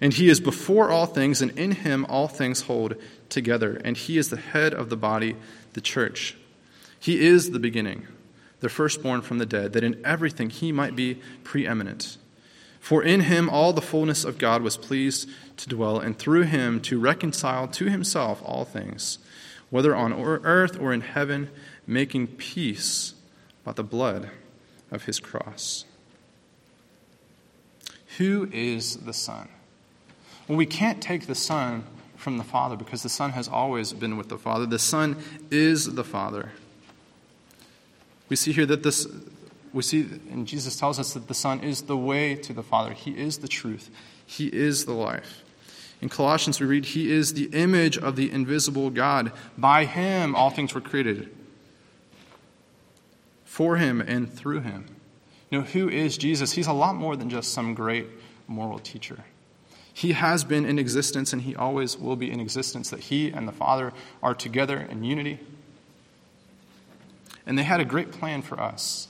And 0.00 0.12
he 0.12 0.28
is 0.28 0.40
before 0.40 0.90
all 0.90 1.06
things, 1.06 1.40
and 1.40 1.56
in 1.58 1.72
him 1.72 2.06
all 2.08 2.26
things 2.26 2.62
hold 2.62 2.96
together. 3.28 3.80
And 3.84 3.96
he 3.96 4.18
is 4.18 4.30
the 4.30 4.36
head 4.36 4.74
of 4.74 4.90
the 4.90 4.96
body, 4.96 5.36
the 5.74 5.80
church. 5.80 6.36
He 7.00 7.26
is 7.26 7.50
the 7.50 7.58
beginning, 7.58 8.06
the 8.60 8.68
firstborn 8.68 9.22
from 9.22 9.38
the 9.38 9.46
dead, 9.46 9.72
that 9.72 9.82
in 9.82 10.00
everything 10.04 10.50
he 10.50 10.70
might 10.70 10.94
be 10.94 11.18
preeminent. 11.42 12.18
For 12.78 13.02
in 13.02 13.22
him 13.22 13.48
all 13.48 13.72
the 13.72 13.80
fullness 13.80 14.22
of 14.22 14.38
God 14.38 14.62
was 14.62 14.76
pleased 14.76 15.28
to 15.56 15.68
dwell, 15.68 15.98
and 15.98 16.18
through 16.18 16.42
him 16.42 16.80
to 16.82 17.00
reconcile 17.00 17.66
to 17.68 17.86
himself 17.86 18.42
all 18.44 18.64
things, 18.64 19.18
whether 19.70 19.96
on 19.96 20.12
earth 20.12 20.78
or 20.78 20.92
in 20.92 21.00
heaven, 21.00 21.50
making 21.86 22.26
peace 22.26 23.14
by 23.64 23.72
the 23.72 23.82
blood 23.82 24.30
of 24.90 25.04
his 25.04 25.20
cross. 25.20 25.86
Who 28.18 28.48
is 28.52 28.96
the 28.96 29.14
Son? 29.14 29.48
Well, 30.48 30.58
we 30.58 30.66
can't 30.66 31.00
take 31.00 31.26
the 31.26 31.34
Son 31.34 31.84
from 32.16 32.36
the 32.36 32.44
Father 32.44 32.76
because 32.76 33.02
the 33.02 33.08
Son 33.08 33.30
has 33.30 33.48
always 33.48 33.94
been 33.94 34.18
with 34.18 34.28
the 34.28 34.36
Father. 34.36 34.66
The 34.66 34.78
Son 34.78 35.16
is 35.50 35.94
the 35.94 36.04
Father. 36.04 36.52
We 38.30 38.36
see 38.36 38.52
here 38.52 38.64
that 38.66 38.82
this, 38.82 39.06
we 39.74 39.82
see, 39.82 40.02
and 40.30 40.46
Jesus 40.46 40.76
tells 40.76 40.98
us 40.98 41.12
that 41.12 41.28
the 41.28 41.34
Son 41.34 41.60
is 41.60 41.82
the 41.82 41.96
way 41.96 42.36
to 42.36 42.54
the 42.54 42.62
Father. 42.62 42.92
He 42.92 43.10
is 43.10 43.38
the 43.38 43.48
truth. 43.48 43.90
He 44.24 44.46
is 44.46 44.86
the 44.86 44.92
life. 44.92 45.42
In 46.00 46.08
Colossians, 46.08 46.60
we 46.60 46.66
read, 46.66 46.86
He 46.86 47.12
is 47.12 47.34
the 47.34 47.46
image 47.46 47.98
of 47.98 48.16
the 48.16 48.30
invisible 48.30 48.88
God. 48.88 49.32
By 49.58 49.84
Him, 49.84 50.34
all 50.34 50.48
things 50.48 50.74
were 50.74 50.80
created. 50.80 51.28
For 53.44 53.76
Him 53.76 54.00
and 54.00 54.32
through 54.32 54.60
Him. 54.60 54.86
You 55.50 55.58
know, 55.58 55.64
who 55.64 55.88
is 55.88 56.16
Jesus? 56.16 56.52
He's 56.52 56.68
a 56.68 56.72
lot 56.72 56.94
more 56.94 57.16
than 57.16 57.28
just 57.28 57.52
some 57.52 57.74
great 57.74 58.06
moral 58.46 58.78
teacher. 58.78 59.24
He 59.92 60.12
has 60.12 60.44
been 60.44 60.64
in 60.64 60.78
existence 60.78 61.32
and 61.32 61.42
He 61.42 61.56
always 61.56 61.98
will 61.98 62.16
be 62.16 62.30
in 62.30 62.38
existence, 62.38 62.90
that 62.90 63.00
He 63.00 63.28
and 63.30 63.46
the 63.46 63.52
Father 63.52 63.92
are 64.22 64.34
together 64.34 64.80
in 64.80 65.02
unity. 65.02 65.40
And 67.46 67.58
they 67.58 67.62
had 67.62 67.80
a 67.80 67.84
great 67.84 68.12
plan 68.12 68.42
for 68.42 68.60
us. 68.60 69.08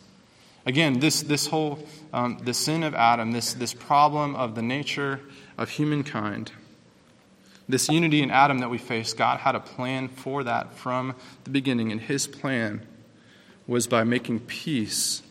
Again, 0.67 1.01
this, 1.01 1.23
this 1.23 1.47
whole 1.47 1.87
um, 2.13 2.39
the 2.45 2.55
sin 2.55 2.83
of 2.83 2.95
Adam, 2.95 3.33
this, 3.33 3.55
this 3.55 3.73
problem 3.73 4.37
of 4.37 4.55
the 4.55 4.63
nature 4.63 5.21
of 5.57 5.71
humankind, 5.71 6.53
this 7.69 7.89
unity 7.89 8.23
in 8.23 8.31
Adam 8.31 8.59
that 8.59 8.71
we 8.71 8.79
face, 8.79 9.13
God 9.13 9.41
had 9.41 9.55
a 9.55 9.61
plan 9.61 10.09
for 10.09 10.45
that 10.45 10.75
from 10.75 11.15
the 11.45 11.51
beginning, 11.51 11.93
and 11.93 12.01
his 12.01 12.27
plan 12.27 12.87
was 13.67 13.87
by 13.87 14.05
making 14.05 14.41
peace 14.41 15.23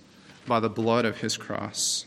by 0.47 0.59
the 0.59 0.69
blood 0.69 1.05
of 1.05 1.17
his 1.17 1.37
cross. 1.37 2.05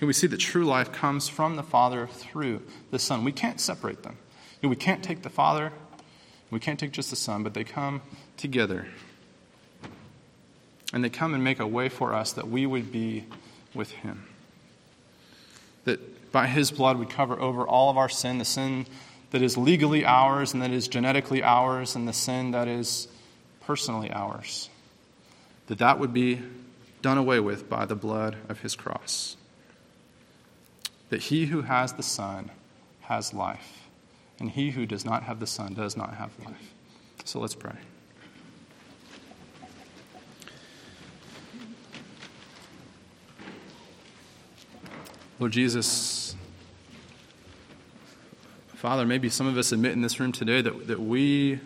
And 0.00 0.06
we 0.06 0.14
see 0.14 0.26
that 0.28 0.38
true 0.38 0.64
life 0.64 0.92
comes 0.92 1.28
from 1.28 1.56
the 1.56 1.62
Father 1.62 2.06
through 2.06 2.62
the 2.90 2.98
Son. 2.98 3.22
We 3.22 3.32
can't 3.32 3.60
separate 3.60 4.02
them. 4.02 4.16
we 4.62 4.74
can't 4.74 5.04
take 5.04 5.22
the 5.22 5.30
Father, 5.30 5.72
we 6.50 6.58
can't 6.58 6.80
take 6.80 6.92
just 6.92 7.10
the 7.10 7.16
Son, 7.16 7.42
but 7.42 7.54
they 7.54 7.64
come 7.64 8.00
together. 8.36 8.86
And 10.92 11.04
they 11.04 11.10
come 11.10 11.34
and 11.34 11.44
make 11.44 11.60
a 11.60 11.66
way 11.66 11.88
for 11.88 12.14
us 12.14 12.32
that 12.32 12.48
we 12.48 12.66
would 12.66 12.90
be 12.90 13.24
with 13.74 13.90
Him. 13.92 14.24
That 15.84 16.32
by 16.32 16.46
His 16.46 16.70
blood 16.70 16.98
we 16.98 17.06
cover 17.06 17.38
over 17.38 17.66
all 17.66 17.90
of 17.90 17.96
our 17.96 18.08
sin, 18.08 18.38
the 18.38 18.44
sin 18.44 18.86
that 19.30 19.42
is 19.42 19.56
legally 19.56 20.04
ours 20.04 20.52
and 20.52 20.62
that 20.62 20.72
is 20.72 20.88
genetically 20.88 21.42
ours, 21.42 21.94
and 21.94 22.08
the 22.08 22.12
sin 22.12 22.50
that 22.50 22.66
is 22.66 23.06
personally 23.60 24.10
ours. 24.10 24.68
That 25.68 25.78
that 25.78 25.98
would 26.00 26.12
be 26.12 26.42
done 27.02 27.18
away 27.18 27.40
with 27.40 27.68
by 27.68 27.86
the 27.86 27.94
blood 27.94 28.36
of 28.48 28.60
His 28.60 28.74
cross. 28.74 29.36
That 31.10 31.22
he 31.22 31.46
who 31.46 31.62
has 31.62 31.92
the 31.92 32.02
Son 32.02 32.50
has 33.02 33.34
life, 33.34 33.88
and 34.38 34.50
he 34.50 34.70
who 34.70 34.86
does 34.86 35.04
not 35.04 35.24
have 35.24 35.40
the 35.40 35.46
Son 35.46 35.74
does 35.74 35.96
not 35.96 36.14
have 36.14 36.30
life. 36.44 36.72
So 37.24 37.40
let's 37.40 37.54
pray. 37.54 37.76
Lord 45.40 45.52
Jesus, 45.52 46.36
Father, 48.74 49.06
maybe 49.06 49.30
some 49.30 49.46
of 49.46 49.56
us 49.56 49.72
admit 49.72 49.92
in 49.92 50.02
this 50.02 50.20
room 50.20 50.32
today 50.32 50.60
that, 50.60 50.86
that 50.86 51.00
we 51.00 51.58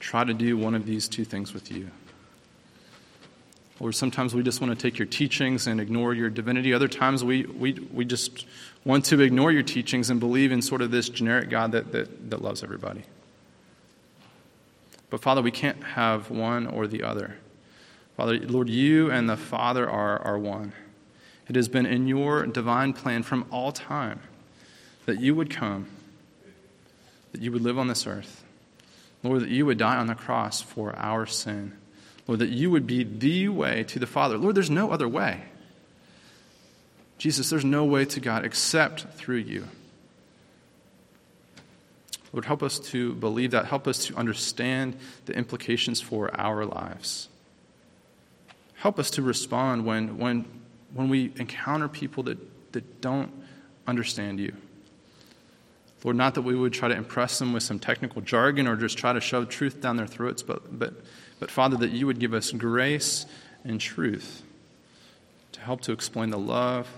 try 0.00 0.24
to 0.24 0.34
do 0.34 0.56
one 0.56 0.74
of 0.74 0.86
these 0.86 1.06
two 1.06 1.24
things 1.24 1.54
with 1.54 1.70
you. 1.70 1.88
Or 3.78 3.92
sometimes 3.92 4.34
we 4.34 4.42
just 4.42 4.60
want 4.60 4.76
to 4.76 4.80
take 4.80 4.98
your 4.98 5.06
teachings 5.06 5.68
and 5.68 5.80
ignore 5.80 6.14
your 6.14 6.30
divinity. 6.30 6.74
Other 6.74 6.88
times 6.88 7.22
we, 7.22 7.44
we, 7.44 7.74
we 7.92 8.04
just 8.04 8.44
want 8.84 9.04
to 9.04 9.20
ignore 9.20 9.52
your 9.52 9.62
teachings 9.62 10.10
and 10.10 10.18
believe 10.18 10.50
in 10.50 10.60
sort 10.60 10.82
of 10.82 10.90
this 10.90 11.08
generic 11.08 11.48
God 11.48 11.70
that, 11.72 11.92
that, 11.92 12.30
that 12.30 12.42
loves 12.42 12.64
everybody. 12.64 13.04
But 15.10 15.22
Father, 15.22 15.42
we 15.42 15.52
can't 15.52 15.82
have 15.82 16.28
one 16.28 16.66
or 16.66 16.88
the 16.88 17.04
other. 17.04 17.36
Father, 18.16 18.36
Lord, 18.40 18.68
you 18.68 19.12
and 19.12 19.30
the 19.30 19.36
Father 19.36 19.88
are, 19.88 20.18
are 20.18 20.38
one. 20.38 20.72
It 21.48 21.56
has 21.56 21.68
been 21.68 21.86
in 21.86 22.06
your 22.06 22.46
divine 22.46 22.92
plan 22.92 23.22
from 23.22 23.46
all 23.50 23.72
time 23.72 24.20
that 25.06 25.20
you 25.20 25.34
would 25.34 25.50
come, 25.50 25.86
that 27.32 27.42
you 27.42 27.52
would 27.52 27.62
live 27.62 27.78
on 27.78 27.88
this 27.88 28.06
earth. 28.06 28.44
Lord, 29.22 29.42
that 29.42 29.50
you 29.50 29.66
would 29.66 29.78
die 29.78 29.96
on 29.96 30.06
the 30.06 30.14
cross 30.14 30.60
for 30.60 30.94
our 30.96 31.26
sin. 31.26 31.76
Lord, 32.26 32.40
that 32.40 32.50
you 32.50 32.70
would 32.70 32.86
be 32.86 33.04
the 33.04 33.48
way 33.48 33.84
to 33.84 33.98
the 33.98 34.06
Father. 34.06 34.36
Lord, 34.38 34.54
there's 34.54 34.70
no 34.70 34.90
other 34.90 35.08
way. 35.08 35.42
Jesus, 37.18 37.50
there's 37.50 37.64
no 37.64 37.84
way 37.84 38.04
to 38.04 38.20
God 38.20 38.44
except 38.44 39.02
through 39.14 39.36
you. 39.36 39.68
Lord, 42.32 42.46
help 42.46 42.62
us 42.62 42.78
to 42.78 43.14
believe 43.14 43.50
that. 43.50 43.66
Help 43.66 43.86
us 43.86 44.06
to 44.06 44.16
understand 44.16 44.96
the 45.26 45.34
implications 45.34 46.00
for 46.00 46.34
our 46.40 46.64
lives. 46.64 47.28
Help 48.76 48.98
us 48.98 49.10
to 49.10 49.22
respond 49.22 49.84
when, 49.84 50.18
when 50.18 50.46
when 50.94 51.08
we 51.08 51.32
encounter 51.36 51.88
people 51.88 52.22
that, 52.24 52.38
that 52.72 53.00
don't 53.00 53.32
understand 53.86 54.40
you. 54.40 54.54
Lord, 56.04 56.16
not 56.16 56.34
that 56.34 56.42
we 56.42 56.54
would 56.56 56.72
try 56.72 56.88
to 56.88 56.94
impress 56.94 57.38
them 57.38 57.52
with 57.52 57.62
some 57.62 57.78
technical 57.78 58.22
jargon 58.22 58.66
or 58.66 58.76
just 58.76 58.98
try 58.98 59.12
to 59.12 59.20
shove 59.20 59.48
truth 59.48 59.80
down 59.80 59.96
their 59.96 60.06
throats, 60.06 60.42
but, 60.42 60.78
but, 60.78 60.94
but 61.38 61.50
Father, 61.50 61.76
that 61.76 61.92
you 61.92 62.06
would 62.06 62.18
give 62.18 62.34
us 62.34 62.50
grace 62.50 63.24
and 63.64 63.80
truth 63.80 64.42
to 65.52 65.60
help 65.60 65.80
to 65.82 65.92
explain 65.92 66.30
the 66.30 66.38
love 66.38 66.88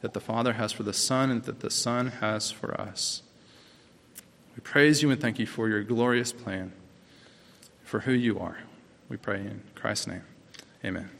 that 0.00 0.14
the 0.14 0.20
Father 0.20 0.54
has 0.54 0.72
for 0.72 0.82
the 0.82 0.92
Son 0.92 1.30
and 1.30 1.42
that 1.44 1.60
the 1.60 1.70
Son 1.70 2.06
has 2.06 2.50
for 2.50 2.78
us. 2.80 3.22
We 4.56 4.60
praise 4.60 5.02
you 5.02 5.10
and 5.10 5.20
thank 5.20 5.38
you 5.38 5.46
for 5.46 5.68
your 5.68 5.82
glorious 5.82 6.32
plan, 6.32 6.72
for 7.82 8.00
who 8.00 8.12
you 8.12 8.38
are. 8.38 8.58
We 9.08 9.16
pray 9.16 9.40
in 9.40 9.62
Christ's 9.74 10.06
name. 10.06 10.22
Amen. 10.84 11.10